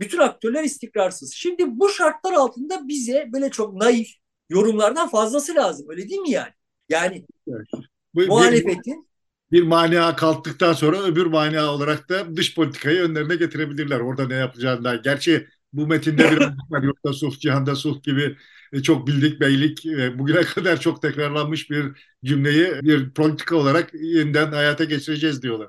[0.00, 1.34] Bütün aktörler istikrarsız.
[1.34, 4.08] Şimdi bu şartlar altında bize böyle çok naif
[4.48, 5.86] yorumlardan fazlası lazım.
[5.90, 6.52] Öyle değil mi yani?
[6.88, 7.66] Yani evet.
[8.14, 9.09] bu, muhalefetin
[9.52, 14.00] bir mania kalktıktan sonra öbür mania olarak da dış politikayı önlerine getirebilirler.
[14.00, 15.00] Orada ne yapacağını.
[15.04, 16.38] Gerçi bu metinde bir
[16.70, 16.82] var.
[16.82, 18.36] Yoksa sulh, cihanda sulh gibi
[18.72, 21.84] e, çok bildik beylik e, bugüne kadar çok tekrarlanmış bir
[22.24, 25.68] cümleyi bir politika olarak yeniden hayata geçireceğiz diyorlar.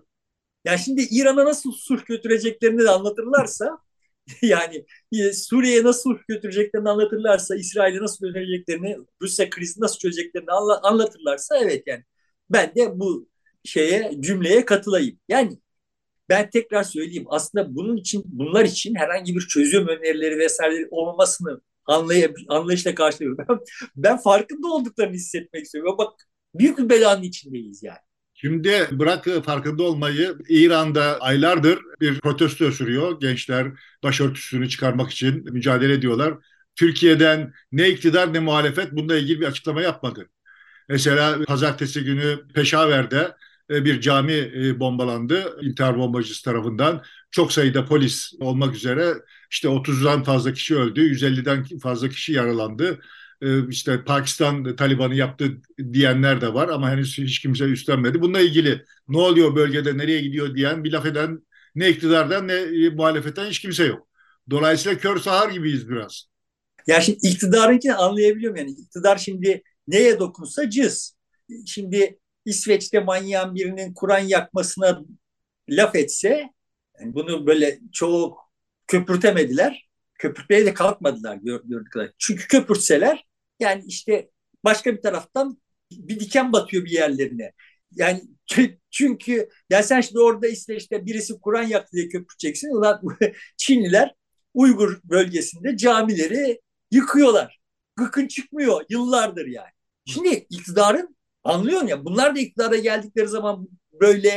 [0.66, 3.78] Yani şimdi İran'a nasıl sulh götüreceklerini de anlatırlarsa
[4.42, 10.52] yani e, Suriye'ye nasıl sulh götüreceklerini anlatırlarsa, İsrail'e nasıl götüreceklerini, Rusya krizi nasıl çözeceklerini
[10.84, 12.04] anlatırlarsa evet yani
[12.50, 13.31] ben de bu
[13.64, 15.20] şeye cümleye katılayım.
[15.30, 15.58] Yani
[16.30, 22.34] ben tekrar söyleyeyim aslında bunun için bunlar için herhangi bir çözüm önerileri vesaire olmamasını anlay
[22.48, 23.38] anlayışla karşılıyorum.
[23.50, 23.60] Ben,
[23.96, 25.96] ben farkında olduklarını hissetmek istiyorum.
[25.98, 26.14] Bak
[26.56, 27.98] büyük bir belanın içindeyiz yani.
[28.34, 33.20] Şimdi bırak farkında olmayı İran'da aylardır bir protesto sürüyor.
[33.20, 33.68] Gençler
[34.04, 36.34] başörtüsünü çıkarmak için mücadele ediyorlar.
[36.76, 40.30] Türkiye'den ne iktidar ne muhalefet bununla ilgili bir açıklama yapmadı.
[40.90, 43.32] Mesela pazartesi günü Peşaver'de e,
[43.72, 47.04] bir cami e, bombalandı intihar bombacısı tarafından.
[47.32, 49.14] Çok sayıda polis olmak üzere
[49.52, 53.00] işte 30'dan fazla kişi öldü, 150'den fazla kişi yaralandı.
[53.42, 55.62] E, işte Pakistan Taliban'ı yaptı
[55.94, 58.22] diyenler de var ama henüz hiç kimse üstlenmedi.
[58.22, 61.40] Bununla ilgili ne oluyor bölgede, nereye gidiyor diyen bir laf eden
[61.76, 64.08] ne iktidardan ne muhalefetten hiç kimse yok.
[64.50, 66.26] Dolayısıyla kör sahar gibiyiz biraz.
[66.88, 68.72] Ya şimdi iktidarınkini anlayabiliyorum yani.
[68.72, 71.16] İktidar şimdi neye dokunsa cız.
[71.66, 75.02] Şimdi İsveç'te manyağın birinin Kur'an yakmasına
[75.70, 76.50] laf etse
[77.00, 78.38] yani bunu böyle çoğu
[78.88, 79.90] köpürtemediler.
[80.20, 82.12] Köpürtmeye de kalkmadılar gördükler.
[82.18, 83.26] Çünkü köpürtseler
[83.60, 84.30] yani işte
[84.64, 85.62] başka bir taraftan
[85.92, 87.52] bir diken batıyor bir yerlerine.
[87.92, 88.22] Yani
[88.92, 92.70] çünkü ya sen şimdi orada İsveç'te birisi Kur'an yaktı diye köpürteceksin.
[92.70, 93.02] Ulan
[93.58, 94.16] Çinliler
[94.54, 96.62] Uygur bölgesinde camileri
[96.92, 97.60] yıkıyorlar.
[97.96, 99.72] Gıkın çıkmıyor yıllardır yani.
[100.06, 103.68] Şimdi iktidarın Anlıyorsun ya bunlar da iktidara geldikleri zaman
[104.02, 104.30] böyle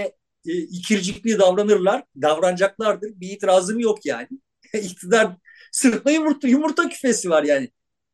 [0.46, 3.20] e, ikircikli davranırlar, davranacaklardır.
[3.20, 4.28] Bir itirazım yok yani.
[4.74, 5.36] İktidar
[5.72, 7.70] sırtma yumurta, yumurta küfesi var yani.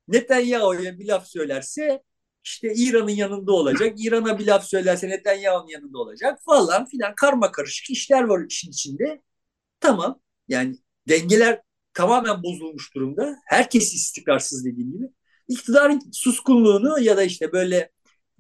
[0.08, 2.02] Netanyahu'ya bir laf söylerse
[2.44, 3.94] işte İran'ın yanında olacak.
[3.98, 9.22] İran'a bir laf söylerse Netanyahu'nun yanında olacak falan filan karma karışık işler var işin içinde.
[9.80, 10.76] Tamam yani
[11.08, 11.62] dengeler
[11.94, 13.36] tamamen bozulmuş durumda.
[13.46, 15.04] Herkes istikrarsız dediğim gibi.
[15.48, 17.90] İktidarın suskunluğunu ya da işte böyle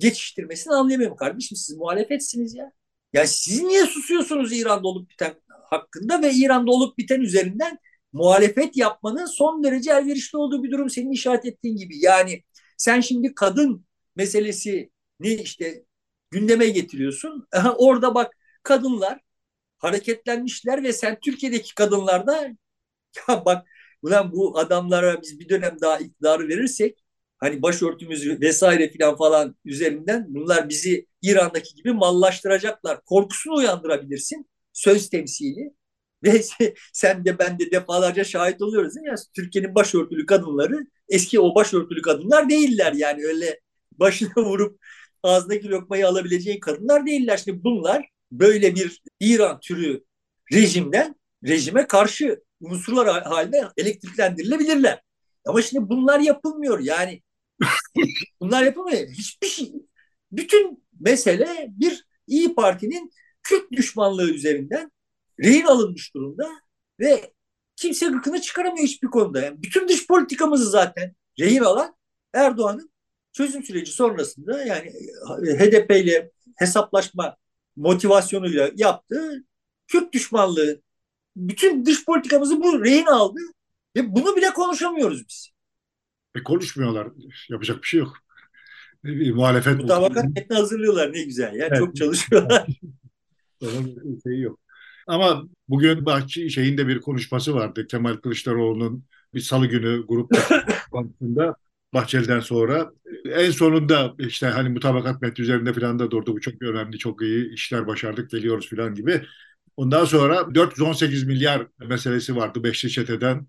[0.00, 1.56] geçiştirmesini anlayamıyorum kardeşim.
[1.56, 2.72] Siz muhalefetsiniz ya.
[3.12, 5.34] Ya siz niye susuyorsunuz İran'da olup biten
[5.70, 7.78] hakkında ve İran'da olup biten üzerinden
[8.12, 11.98] muhalefet yapmanın son derece elverişli olduğu bir durum senin işaret ettiğin gibi.
[12.04, 12.42] Yani
[12.76, 13.86] sen şimdi kadın
[14.16, 14.90] meselesi
[15.20, 15.84] ne işte
[16.30, 17.48] gündeme getiriyorsun.
[17.78, 18.32] Orada bak
[18.62, 19.20] kadınlar
[19.78, 22.48] hareketlenmişler ve sen Türkiye'deki kadınlarda
[23.28, 23.68] ya bak
[24.02, 26.99] ulan bu adamlara biz bir dönem daha iktidarı verirsek
[27.40, 33.00] hani başörtümüz vesaire filan falan üzerinden bunlar bizi İran'daki gibi mallaştıracaklar.
[33.04, 35.74] Korkusunu uyandırabilirsin söz temsili.
[36.24, 36.42] Ve
[36.92, 38.94] sen de ben de defalarca şahit oluyoruz.
[39.06, 42.92] Ya Türkiye'nin başörtülü kadınları eski o başörtülü kadınlar değiller.
[42.92, 43.60] Yani öyle
[43.92, 44.80] başına vurup
[45.22, 47.36] ağzındaki lokmayı alabileceğin kadınlar değiller.
[47.36, 50.04] Şimdi bunlar böyle bir İran türü
[50.52, 51.14] rejimden
[51.44, 55.02] rejime karşı unsurlar halinde elektriklendirilebilirler.
[55.46, 56.80] Ama şimdi bunlar yapılmıyor.
[56.80, 57.22] Yani
[58.40, 59.08] bunlar yapılmıyor.
[59.08, 59.72] Hiçbir şey.
[60.32, 64.90] Bütün mesele bir İyi Parti'nin Kürt düşmanlığı üzerinden
[65.42, 66.50] rehin alınmış durumda
[67.00, 67.32] ve
[67.76, 69.42] kimse gıkını çıkaramıyor hiçbir konuda.
[69.42, 71.96] Yani bütün dış politikamızı zaten rehin alan
[72.34, 72.90] Erdoğan'ın
[73.32, 74.92] çözüm süreci sonrasında yani
[75.58, 77.36] HDP ile hesaplaşma
[77.76, 79.44] motivasyonuyla yaptığı
[79.88, 80.82] Kürt düşmanlığı
[81.36, 83.40] bütün dış politikamızı bu rehin aldı
[83.96, 85.50] ve bunu bile konuşamıyoruz biz.
[86.34, 87.08] E konuşmuyorlar.
[87.50, 88.16] Yapacak bir şey yok.
[89.04, 89.76] E, muhalefet...
[89.76, 91.54] Mutabakat metni hazırlıyorlar ne güzel.
[91.54, 91.66] Ya.
[91.66, 91.78] Evet.
[91.78, 92.66] Çok çalışıyorlar.
[93.62, 94.60] Onun şeyi yok.
[95.06, 97.86] Ama bugün Bahçe şeyinde bir konuşması vardı.
[97.86, 99.04] Kemal Kılıçdaroğlu'nun
[99.34, 100.30] bir salı günü grup
[100.90, 101.56] toplantısında
[101.94, 102.92] Bahçeli'den sonra.
[103.24, 106.36] En sonunda işte hani mutabakat metni üzerinde falan da durdu.
[106.36, 109.22] Bu çok önemli, çok iyi işler başardık, geliyoruz falan gibi.
[109.76, 113.46] Ondan sonra 418 milyar meselesi vardı Beşli Çete'den.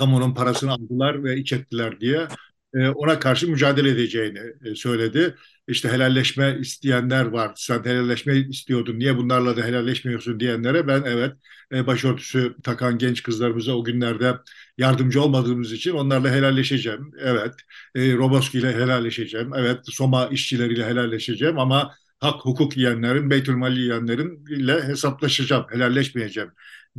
[0.00, 2.28] Kamunun parasını aldılar ve iç ettiler diye.
[2.74, 5.34] E, ona karşı mücadele edeceğini e, söyledi.
[5.68, 7.52] İşte helalleşme isteyenler var.
[7.56, 8.98] Sen helalleşme istiyordun.
[8.98, 11.32] Niye bunlarla da helalleşmiyorsun diyenlere ben evet
[11.72, 14.34] e, başörtüsü takan genç kızlarımıza o günlerde
[14.78, 17.10] yardımcı olmadığımız için onlarla helalleşeceğim.
[17.18, 17.54] Evet.
[17.96, 19.50] Roboski ile helalleşeceğim.
[19.54, 19.78] Evet.
[19.84, 26.50] Soma işçileriyle helalleşeceğim ama hak hukuk yiyenlerin, Beytülmal yiyenlerin ile hesaplaşacağım, helalleşmeyeceğim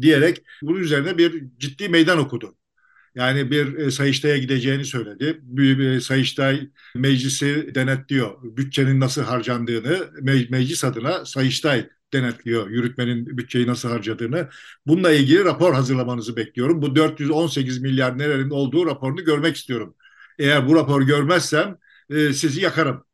[0.02, 2.56] diyerek bunun üzerine bir ciddi meydan okudu.
[3.16, 5.40] Yani bir e, Sayıştay'a gideceğini söyledi.
[5.42, 8.38] Bir Sayıştay meclisi denetliyor.
[8.44, 14.50] Bütçenin nasıl harcandığını me meclis adına Sayıştay denetliyor yürütmenin bütçeyi nasıl harcadığını.
[14.88, 16.82] Bununla ilgili rapor hazırlamanızı bekliyorum.
[16.82, 19.96] Bu 418 milyar nerenin olduğu raporunu görmek istiyorum.
[20.40, 21.78] Eğer bu raporu görmezsem
[22.10, 23.06] e, sizi yakarım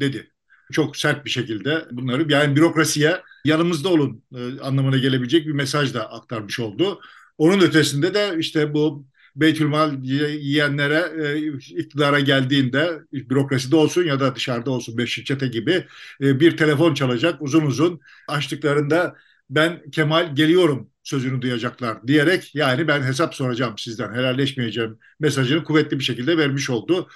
[0.00, 0.30] dedi.
[0.72, 6.12] Çok sert bir şekilde bunları yani bürokrasiye yanımızda olun e, anlamına gelebilecek bir mesaj da
[6.12, 7.00] aktarmış oldu.
[7.38, 11.38] Onun ötesinde de işte bu Beytülmal yiyenlere e,
[11.80, 15.86] iktidara geldiğinde bürokraside olsun ya da dışarıda olsun beş çete gibi
[16.20, 19.16] e, bir telefon çalacak uzun uzun açtıklarında
[19.50, 26.04] ben Kemal geliyorum sözünü duyacaklar diyerek yani ben hesap soracağım sizden helalleşmeyeceğim mesajını kuvvetli bir
[26.04, 27.08] şekilde vermiş oldu.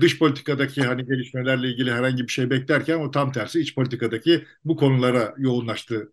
[0.00, 4.76] Dış politikadaki hani gelişmelerle ilgili herhangi bir şey beklerken o tam tersi iç politikadaki bu
[4.76, 6.12] konulara yoğunlaştı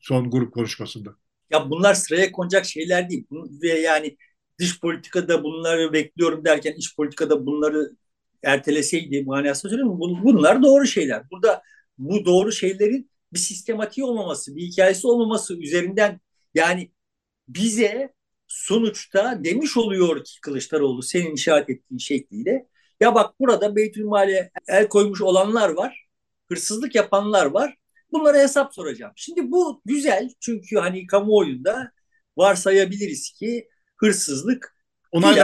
[0.00, 1.16] son grup konuşmasında.
[1.50, 3.26] Ya bunlar sıraya konacak şeyler değil.
[3.62, 4.16] Ve yani
[4.58, 7.92] dış politikada bunları bekliyorum derken iç politikada bunları
[8.42, 10.00] erteleseydi manasında söylüyorum.
[10.00, 11.30] Bunlar doğru şeyler.
[11.30, 11.62] Burada
[11.98, 16.20] bu doğru şeylerin bir sistematiği olmaması, bir hikayesi olmaması üzerinden
[16.54, 16.92] yani
[17.48, 18.14] bize
[18.46, 22.68] sonuçta demiş oluyor ki Kılıçdaroğlu senin işaret ettiğin şekliyle
[23.00, 26.06] ya bak burada Beytülmal'e el koymuş olanlar var,
[26.48, 27.76] hırsızlık yapanlar var.
[28.12, 29.12] Bunlara hesap soracağım.
[29.16, 31.92] Şimdi bu güzel çünkü hani kamuoyunda
[32.36, 34.76] varsayabiliriz ki hırsızlık.
[35.12, 35.36] Ona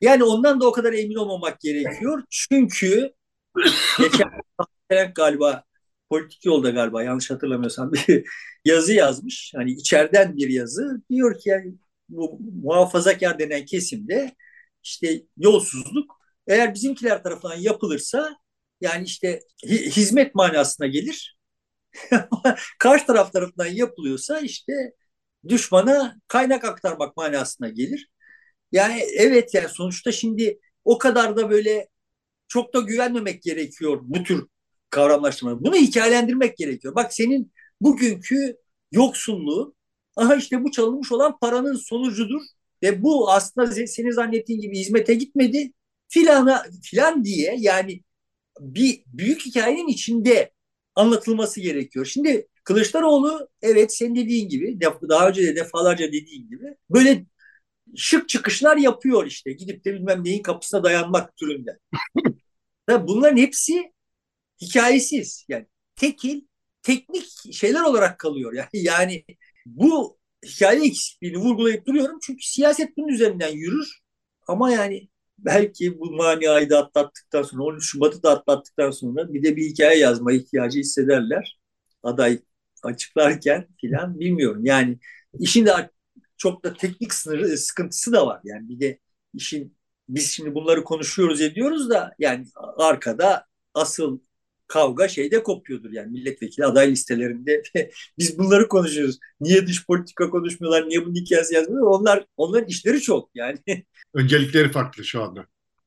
[0.00, 2.22] yani ondan da o kadar emin olmamak gerekiyor.
[2.30, 3.12] Çünkü
[3.98, 5.64] geçen galiba
[6.10, 8.24] politik yolda galiba yanlış hatırlamıyorsam bir
[8.64, 9.52] yazı yazmış.
[9.56, 11.02] Hani içeriden bir yazı.
[11.10, 11.74] Diyor ki yani
[12.08, 14.34] bu muhafazakar denen kesimde
[14.82, 16.16] işte yolsuzluk
[16.46, 18.36] eğer bizimkiler tarafından yapılırsa
[18.80, 21.38] yani işte hizmet manasına gelir.
[22.78, 24.72] Karşı taraf tarafından yapılıyorsa işte
[25.48, 28.10] düşmana kaynak aktarmak manasına gelir.
[28.72, 31.88] Yani evet yani sonuçta şimdi o kadar da böyle
[32.48, 34.46] çok da güvenmemek gerekiyor bu tür
[34.90, 35.64] kavramlaştırma.
[35.64, 36.94] Bunu hikayelendirmek gerekiyor.
[36.94, 38.56] Bak senin bugünkü
[38.92, 39.74] yoksunluğu
[40.16, 42.40] aha işte bu çalınmış olan paranın sonucudur
[42.82, 45.72] ve bu aslında senin zannettiğin gibi hizmete gitmedi
[46.08, 48.02] filana filan diye yani
[48.60, 50.52] bir büyük hikayenin içinde
[50.94, 52.06] anlatılması gerekiyor.
[52.06, 57.26] Şimdi Kılıçdaroğlu evet senin dediğin gibi daha önce de defalarca dediğin gibi böyle
[57.96, 59.52] şık çıkışlar yapıyor işte.
[59.52, 61.78] Gidip de bilmem neyin kapısına dayanmak türünde.
[62.90, 63.92] Bunların hepsi
[64.62, 65.46] hikayesiz.
[65.48, 66.42] Yani tekil,
[66.82, 68.52] teknik şeyler olarak kalıyor.
[68.56, 69.24] Yani, yani
[69.66, 72.18] bu hikaye eksikliğini vurgulayıp duruyorum.
[72.22, 74.00] Çünkü siyaset bunun üzerinden yürür.
[74.48, 75.08] Ama yani
[75.38, 79.98] belki bu maniayı da atlattıktan sonra, 13 Şubat'ı da atlattıktan sonra bir de bir hikaye
[79.98, 81.58] yazma ihtiyacı hissederler.
[82.02, 82.40] Aday
[82.86, 84.64] açıklarken filan bilmiyorum.
[84.64, 84.98] Yani
[85.38, 85.90] işin de
[86.36, 88.40] çok da teknik sınırı sıkıntısı da var.
[88.44, 88.98] Yani bir de
[89.34, 89.76] işin
[90.08, 94.20] biz şimdi bunları konuşuyoruz ediyoruz da yani arkada asıl
[94.66, 97.62] kavga şeyde kopuyordur yani milletvekili aday listelerinde.
[98.18, 99.18] Biz bunları konuşuyoruz.
[99.40, 102.00] Niye dış politika konuşmuyorlar, niye bu hikayesi yazmıyorlar?
[102.00, 103.58] Onlar, onların işleri çok yani.
[104.14, 105.46] Öncelikleri farklı şu anda.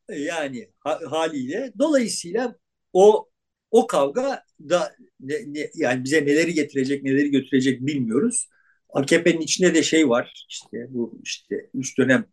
[0.10, 1.74] Yani ha, haliyle.
[1.80, 2.56] Dolayısıyla
[2.94, 3.30] o
[3.72, 8.48] o kavga da ne, ne, yani bize neleri getirecek, neleri götürecek bilmiyoruz.
[8.94, 12.26] AKP'nin içinde de şey var işte bu işte üç dönem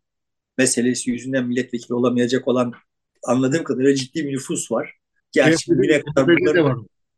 [0.59, 2.73] meselesi yüzünden milletvekili olamayacak olan
[3.23, 4.95] anladığım kadarıyla ciddi bir nüfus var.
[5.33, 6.57] Gerçi CHP'de, kadar bunları...
[6.57, 6.77] de var.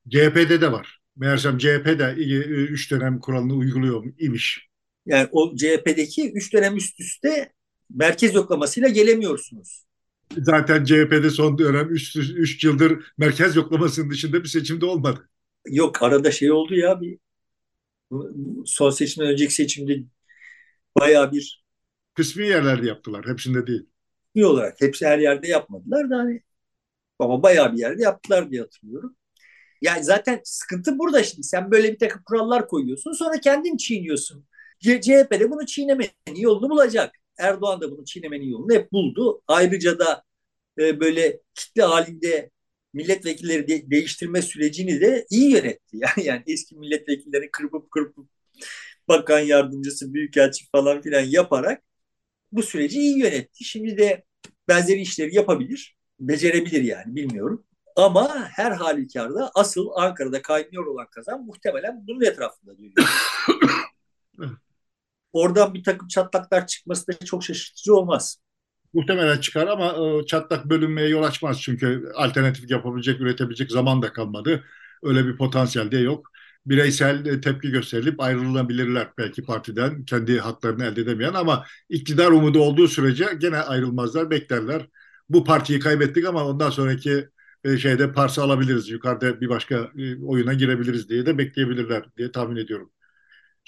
[0.09, 0.99] CHP'de de var.
[1.17, 4.69] Meğersem CHP de üç dönem kuralını uyguluyor imiş.
[5.07, 7.53] Yani o CHP'deki üç dönem üst üste
[7.91, 9.87] merkez yoklamasıyla gelemiyorsunuz.
[10.39, 15.29] Zaten CHP'de son dönem 3 yıldır merkez yoklamasının dışında bir seçimde olmadı.
[15.66, 17.18] Yok arada şey oldu ya bir
[18.66, 19.99] son seçimden önceki seçimde
[21.01, 21.64] bayağı bir
[22.14, 23.27] kısmi yerlerde yaptılar.
[23.27, 23.87] Hepsinde değil.
[24.27, 26.43] Kısmi olarak hepsi her yerde yapmadılar da hani
[27.18, 29.16] ama bayağı bir yerde yaptılar diye hatırlıyorum.
[29.83, 31.43] Yani zaten sıkıntı burada şimdi.
[31.43, 34.47] Sen böyle bir takım kurallar koyuyorsun sonra kendin çiğniyorsun.
[34.81, 37.14] CHP'de bunu çiğnemenin yolunu bulacak.
[37.39, 39.43] Erdoğan da bunu çiğnemenin yolunu hep buldu.
[39.49, 40.22] Ayrıca da
[40.78, 42.51] e, böyle kitle halinde
[42.93, 45.97] milletvekilleri de, değiştirme sürecini de iyi yönetti.
[45.97, 48.28] Yani, yani eski milletvekillerini kırpıp kırpıp
[49.09, 51.82] bakan yardımcısı, büyükelçi falan filan yaparak
[52.53, 53.64] bu süreci iyi yönetti.
[53.64, 54.24] Şimdi de
[54.68, 57.64] benzeri işleri yapabilir, becerebilir yani bilmiyorum.
[57.97, 62.95] Ama her halükarda asıl Ankara'da kaynıyor olan kazan muhtemelen bunun etrafında dönüyor.
[65.37, 68.39] Oradan bir takım çatlaklar çıkması da çok şaşırtıcı olmaz.
[68.95, 71.62] Muhtemelen çıkar ama e, çatlak bölünmeye yol açmaz.
[71.62, 74.64] Çünkü alternatif yapabilecek, üretebilecek zaman da kalmadı.
[75.03, 76.30] Öyle bir potansiyel de yok.
[76.66, 82.89] Bireysel e, tepki gösterilip ayrılabilirler belki partiden kendi haklarını elde edemeyen ama iktidar umudu olduğu
[82.89, 84.87] sürece gene ayrılmazlar, beklerler.
[85.28, 87.28] Bu partiyi kaybettik ama ondan sonraki
[87.64, 88.89] e, şeyde parça alabiliriz.
[88.89, 89.91] Yukarıda bir başka
[90.26, 92.91] oyuna girebiliriz diye de bekleyebilirler diye tahmin ediyorum.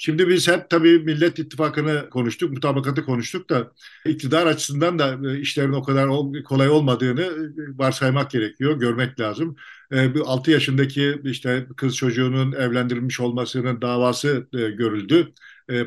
[0.01, 3.73] Şimdi biz hep tabii Millet İttifakı'nı konuştuk, mutabakatı konuştuk da
[4.07, 6.09] iktidar açısından da e, işlerin o kadar
[6.45, 9.57] kolay olmadığını e, varsaymak gerekiyor, görmek lazım.
[9.93, 15.33] E, bu 6 yaşındaki işte kız çocuğunun evlendirilmiş olmasının davası görüldü.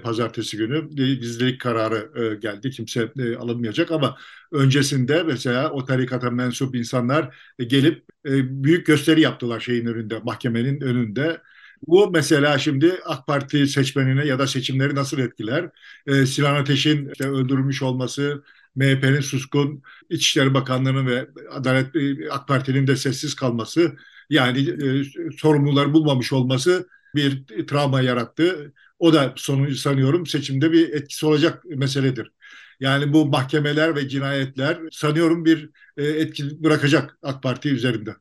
[0.04, 2.70] Pazartesi günü gizlilik kararı geldi.
[2.72, 4.18] Kimse alınmayacak ama
[4.52, 11.42] öncesinde mesela o tarikata mensup insanlar gelip büyük gösteri yaptılar şeyin önünde, mahkemenin önünde
[11.88, 15.70] bu mesela şimdi AK Parti seçmenine ya da seçimleri nasıl etkiler?
[16.08, 18.44] Ee, Sinan Ateş'in işte öldürülmüş olması,
[18.76, 23.96] MHP'nin suskun, İçişleri Bakanlığı'nın ve Adalet e, AK Parti'nin de sessiz kalması,
[24.30, 25.04] yani e,
[25.38, 28.74] sorumluları bulmamış olması bir travma yarattı.
[29.00, 32.32] O da sonucu sanıyorum seçimde bir etkisi olacak meseledir.
[32.80, 38.16] Yani bu mahkemeler ve cinayetler sanıyorum bir e, etki bırakacak AK Parti üzerinde.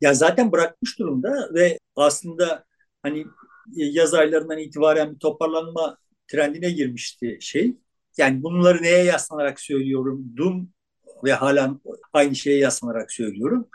[0.00, 2.67] Ya zaten bırakmış durumda ve aslında
[3.02, 3.20] hani
[3.78, 7.76] e, yaz aylarından itibaren bir toparlanma trendine girmişti şey.
[8.16, 10.32] Yani bunları neye yaslanarak söylüyorum?
[10.36, 10.72] Dum
[11.24, 11.80] ve hala
[12.12, 13.68] aynı şeye yaslanarak söylüyorum.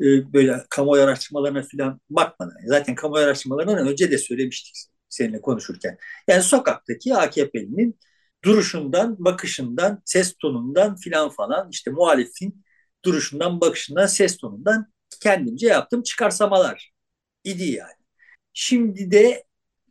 [0.00, 2.56] Ee, böyle kamuoyu araştırmalarına falan bakmadan.
[2.66, 4.76] Zaten kamuoyu araştırmalarından önce de söylemiştik
[5.08, 5.98] seninle konuşurken.
[6.28, 7.98] Yani sokaktaki AKP'nin
[8.44, 12.64] duruşundan, bakışından, ses tonundan filan falan işte muhalifin
[13.04, 14.92] duruşundan, bakışından, ses tonundan
[15.22, 16.92] kendimce yaptığım çıkarsamalar
[17.44, 17.99] idi yani.
[18.52, 19.44] Şimdi de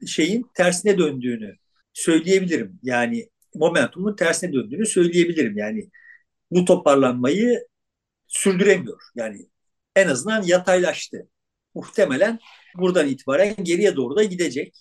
[0.07, 1.55] şeyin tersine döndüğünü
[1.93, 2.80] söyleyebilirim.
[2.84, 5.57] Yani momentumun tersine döndüğünü söyleyebilirim.
[5.57, 5.89] Yani
[6.51, 7.68] bu toparlanmayı
[8.28, 9.01] sürdüremiyor.
[9.16, 9.47] Yani
[9.95, 11.30] en azından yataylaştı.
[11.76, 12.39] Muhtemelen
[12.78, 14.76] buradan itibaren geriye doğru da gidecek.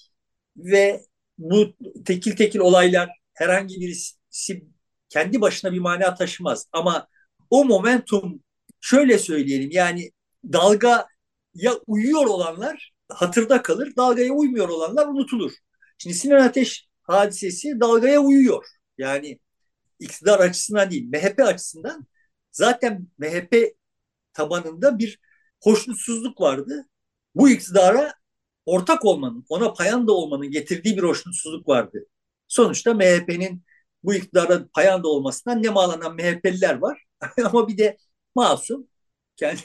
[0.56, 1.02] Ve
[1.38, 1.74] bu
[2.04, 4.62] tekil tekil olaylar herhangi birisi
[5.08, 6.66] kendi başına bir mana taşımaz.
[6.72, 7.08] Ama
[7.50, 8.42] o momentum
[8.80, 10.10] şöyle söyleyelim yani
[10.52, 11.06] dalga
[11.54, 13.92] ya uyuyor olanlar hatırda kalır.
[13.96, 15.52] Dalgaya uymuyor olanlar unutulur.
[15.98, 18.66] Şimdi Sinan Ateş hadisesi dalgaya uyuyor.
[18.98, 19.40] Yani
[20.00, 22.06] iktidar açısından değil, MHP açısından
[22.52, 23.76] zaten MHP
[24.32, 25.20] tabanında bir
[25.62, 26.88] hoşnutsuzluk vardı.
[27.34, 28.14] Bu iktidara
[28.66, 32.06] ortak olmanın, ona payanda olmanın getirdiği bir hoşnutsuzluk vardı.
[32.48, 33.64] Sonuçta MHP'nin
[34.04, 37.04] bu iktidara payanda olmasından ne bağlanan MHP'liler var.
[37.44, 37.96] Ama bir de
[38.34, 38.88] masum,
[39.36, 39.61] kendi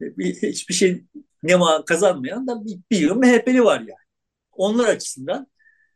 [0.42, 1.04] hiçbir şey
[1.42, 4.06] ne kazanmayan da bir, bir yığın MHP'li var yani.
[4.52, 5.46] Onlar açısından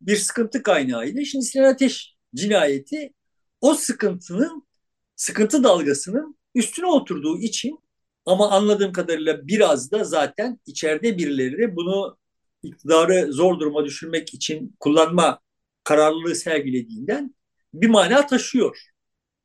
[0.01, 1.27] bir sıkıntı kaynağıydı.
[1.27, 3.13] Şimdi Sinan Ateş cinayeti
[3.61, 4.67] o sıkıntının,
[5.17, 7.79] sıkıntı dalgasının üstüne oturduğu için
[8.27, 12.19] ama anladığım kadarıyla biraz da zaten içeride birileri bunu
[12.63, 15.41] iktidarı zor duruma düşürmek için kullanma
[15.85, 17.35] kararlılığı sergilediğinden
[17.75, 18.79] bir mana taşıyor.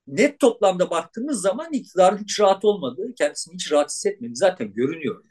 [0.07, 5.23] net toplamda baktığımız zaman iktidarın hiç rahat olmadığı, kendisini hiç rahat hissetmediği zaten görünüyor.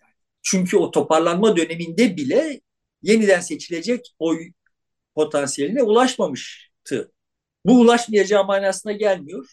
[0.43, 2.61] Çünkü o toparlanma döneminde bile
[3.03, 4.53] yeniden seçilecek oy
[5.14, 7.12] potansiyeline ulaşmamıştı.
[7.64, 9.47] Bu ulaşmayacağı manasına gelmiyor.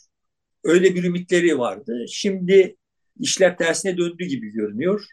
[0.63, 2.05] Öyle bir ümitleri vardı.
[2.09, 2.75] Şimdi
[3.19, 5.05] işler tersine döndü gibi görünüyor.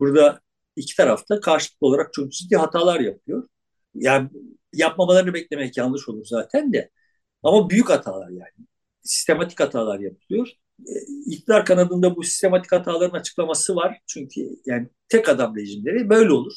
[0.00, 0.40] Burada
[0.76, 3.48] iki tarafta karşılıklı olarak çok ciddi hatalar yapıyor.
[3.94, 4.30] Yani
[4.72, 6.90] yapmamalarını beklemek yanlış olur zaten de.
[7.42, 8.66] Ama büyük hatalar yani.
[9.02, 10.48] Sistematik hatalar yapılıyor.
[10.86, 10.92] E,
[11.26, 13.98] iktidar kanadında bu sistematik hataların açıklaması var.
[14.06, 16.52] Çünkü yani tek adam rejimleri böyle olur.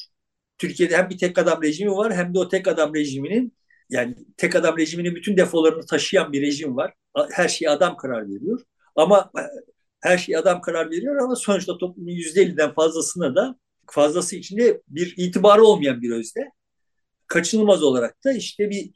[0.58, 3.52] Türkiye'de hem bir tek adam rejimi var hem de o tek adam rejiminin
[3.90, 6.94] yani tek adam rejiminin bütün defolarını taşıyan bir rejim var.
[7.30, 8.60] Her şeye adam karar veriyor.
[8.96, 9.42] Ama e,
[10.00, 13.56] her şeye adam karar veriyor ama sonuçta toplumun yüzde 50'den fazlasına da
[13.90, 16.50] fazlası içinde bir itibarı olmayan bir özde.
[17.26, 18.90] Kaçınılmaz olarak da işte bir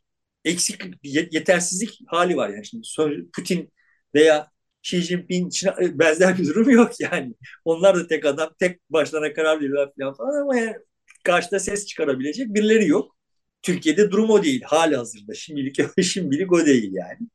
[0.45, 2.49] eksiklik, bir yetersizlik hali var.
[2.49, 3.73] Yani şimdi Putin
[4.15, 4.51] veya
[4.87, 7.35] Xi Jinping için benzer bir durum yok yani.
[7.65, 10.77] Onlar da tek adam, tek başlarına karar veriyorlar falan, falan ama yani
[11.25, 13.17] karşıda ses çıkarabilecek birileri yok.
[13.63, 15.35] Türkiye'de durum o değil hali hazırda.
[15.35, 17.29] Şimdilik, şimdilik o değil yani.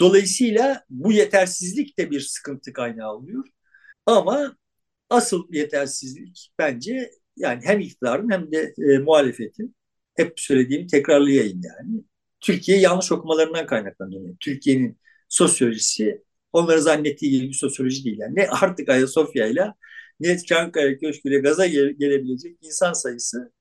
[0.00, 3.44] Dolayısıyla bu yetersizlik de bir sıkıntı kaynağı oluyor.
[4.06, 4.56] Ama
[5.10, 9.76] asıl yetersizlik bence yani hem iktidarın hem de e, muhalefetin
[10.16, 12.02] hep söylediğim tekrarlayayım yani.
[12.40, 14.36] Türkiye yanlış okumalarından kaynaklanıyor.
[14.40, 14.98] Türkiye'nin
[15.28, 16.22] sosyolojisi
[16.52, 18.18] onları zannettiği gibi bir sosyoloji değil.
[18.18, 19.74] Yani ne artık Ayasofya ile
[20.20, 23.52] ne Çankaya Köşkü'yle gaza gele, gelebilecek insan sayısı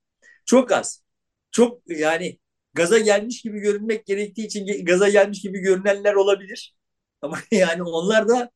[0.46, 1.04] çok az.
[1.52, 2.40] Çok yani
[2.74, 6.76] gaza gelmiş gibi görünmek gerektiği için gaza gelmiş gibi görünenler olabilir.
[7.22, 8.52] Ama yani onlar da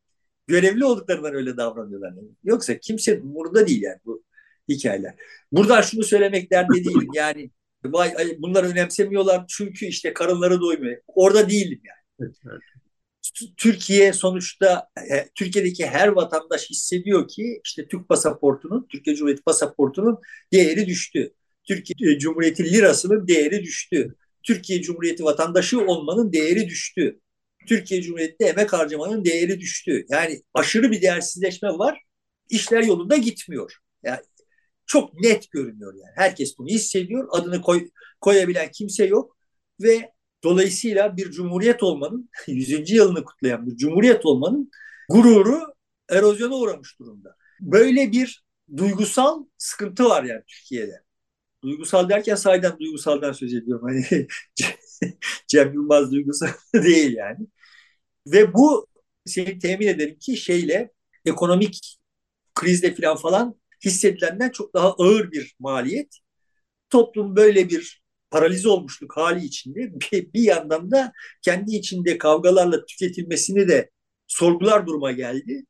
[0.48, 2.14] görevli olduklarından öyle davranıyorlar.
[2.44, 4.24] Yoksa kimse burada değil yani bu
[4.70, 5.16] hikayeler.
[5.52, 7.52] Buradan şunu söylemek derde değilim yani
[7.86, 11.02] vay bunlar önemsemiyorlar çünkü işte karınları doymuyor.
[11.08, 12.32] Orada değilim yani.
[13.58, 20.18] Türkiye sonuçta e, Türkiye'deki her vatandaş hissediyor ki işte Türk pasaportunun, Türkiye Cumhuriyeti pasaportunun
[20.54, 21.34] değeri düştü.
[21.64, 24.16] Türkiye Cumhuriyeti lirasının değeri düştü.
[24.44, 27.20] Türkiye Cumhuriyeti vatandaşı olmanın değeri düştü.
[27.68, 30.06] Türkiye Cumhuriyeti'nde emek harcamanın değeri düştü.
[30.10, 32.02] Yani aşırı bir değersizleşme var.
[32.50, 33.78] İşler yolunda gitmiyor.
[34.04, 34.20] Yani
[34.86, 36.12] çok net görünüyor yani.
[36.16, 37.28] Herkes bunu hissediyor.
[37.32, 37.90] Adını koy,
[38.22, 39.38] koyabilen kimse yok
[39.82, 40.12] ve
[40.44, 42.96] dolayısıyla bir cumhuriyet olmanın 100.
[42.96, 44.72] yılını kutlayan bir cumhuriyet olmanın
[45.10, 45.62] gururu
[46.10, 47.36] erozyona uğramış durumda.
[47.62, 48.44] Böyle bir
[48.78, 51.02] duygusal sıkıntı var yani Türkiye'de.
[51.64, 53.88] Duygusal derken sahiden duygusaldan söz ediyorum.
[53.90, 54.28] Hani
[55.48, 57.48] Cem Yılmaz duygusal değil yani.
[58.28, 58.88] Ve bu
[59.26, 60.92] seni temin ederim ki şeyle
[61.26, 61.98] ekonomik
[62.56, 66.18] krizle falan falan hissedilenden çok daha ağır bir maliyet.
[66.90, 68.01] Toplum böyle bir
[68.32, 71.12] paralize olmuşluk hali içinde bir, bir yandan da
[71.42, 73.90] kendi içinde kavgalarla tüketilmesini de
[74.28, 75.66] sorgular duruma geldi.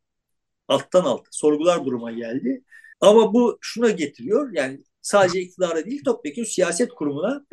[0.67, 2.63] Alttan alta sorgular duruma geldi.
[3.01, 7.45] Ama bu şuna getiriyor yani sadece iktidara değil topyekun siyaset kurumuna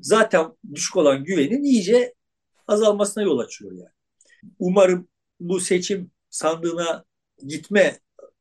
[0.00, 2.14] zaten düşük olan güvenin iyice
[2.68, 3.92] azalmasına yol açıyor yani.
[4.58, 5.08] Umarım
[5.40, 7.04] bu seçim sandığına
[7.46, 7.98] gitme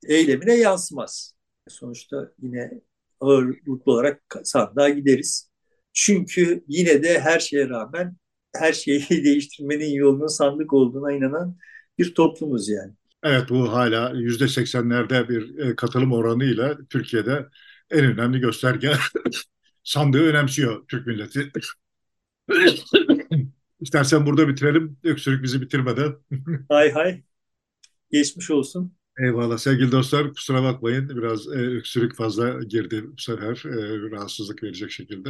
[0.07, 1.35] eylemine yansımaz.
[1.69, 2.81] Sonuçta yine
[3.21, 5.51] ağırlıklı olarak sandığa gideriz.
[5.93, 8.15] Çünkü yine de her şeye rağmen
[8.55, 11.57] her şeyi değiştirmenin yolunun sandık olduğuna inanan
[11.97, 12.93] bir toplumuz yani.
[13.23, 17.45] Evet bu hala yüzde seksenlerde bir e, katılım oranıyla Türkiye'de
[17.91, 18.93] en önemli gösterge
[19.83, 21.51] sandığı önemsiyor Türk milleti.
[23.81, 24.97] İstersen burada bitirelim.
[25.03, 26.15] Öksürük bizi bitirmeden.
[26.69, 27.23] hay hay.
[28.11, 28.93] Geçmiş olsun.
[29.21, 34.91] Eyvallah sevgili dostlar kusura bakmayın biraz e, öksürük fazla girdi bu sefer e, rahatsızlık verecek
[34.91, 35.29] şekilde.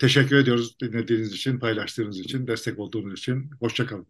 [0.00, 3.50] Teşekkür ediyoruz dinlediğiniz için, paylaştığınız için, destek olduğunuz için.
[3.60, 4.06] Hoşçakalın.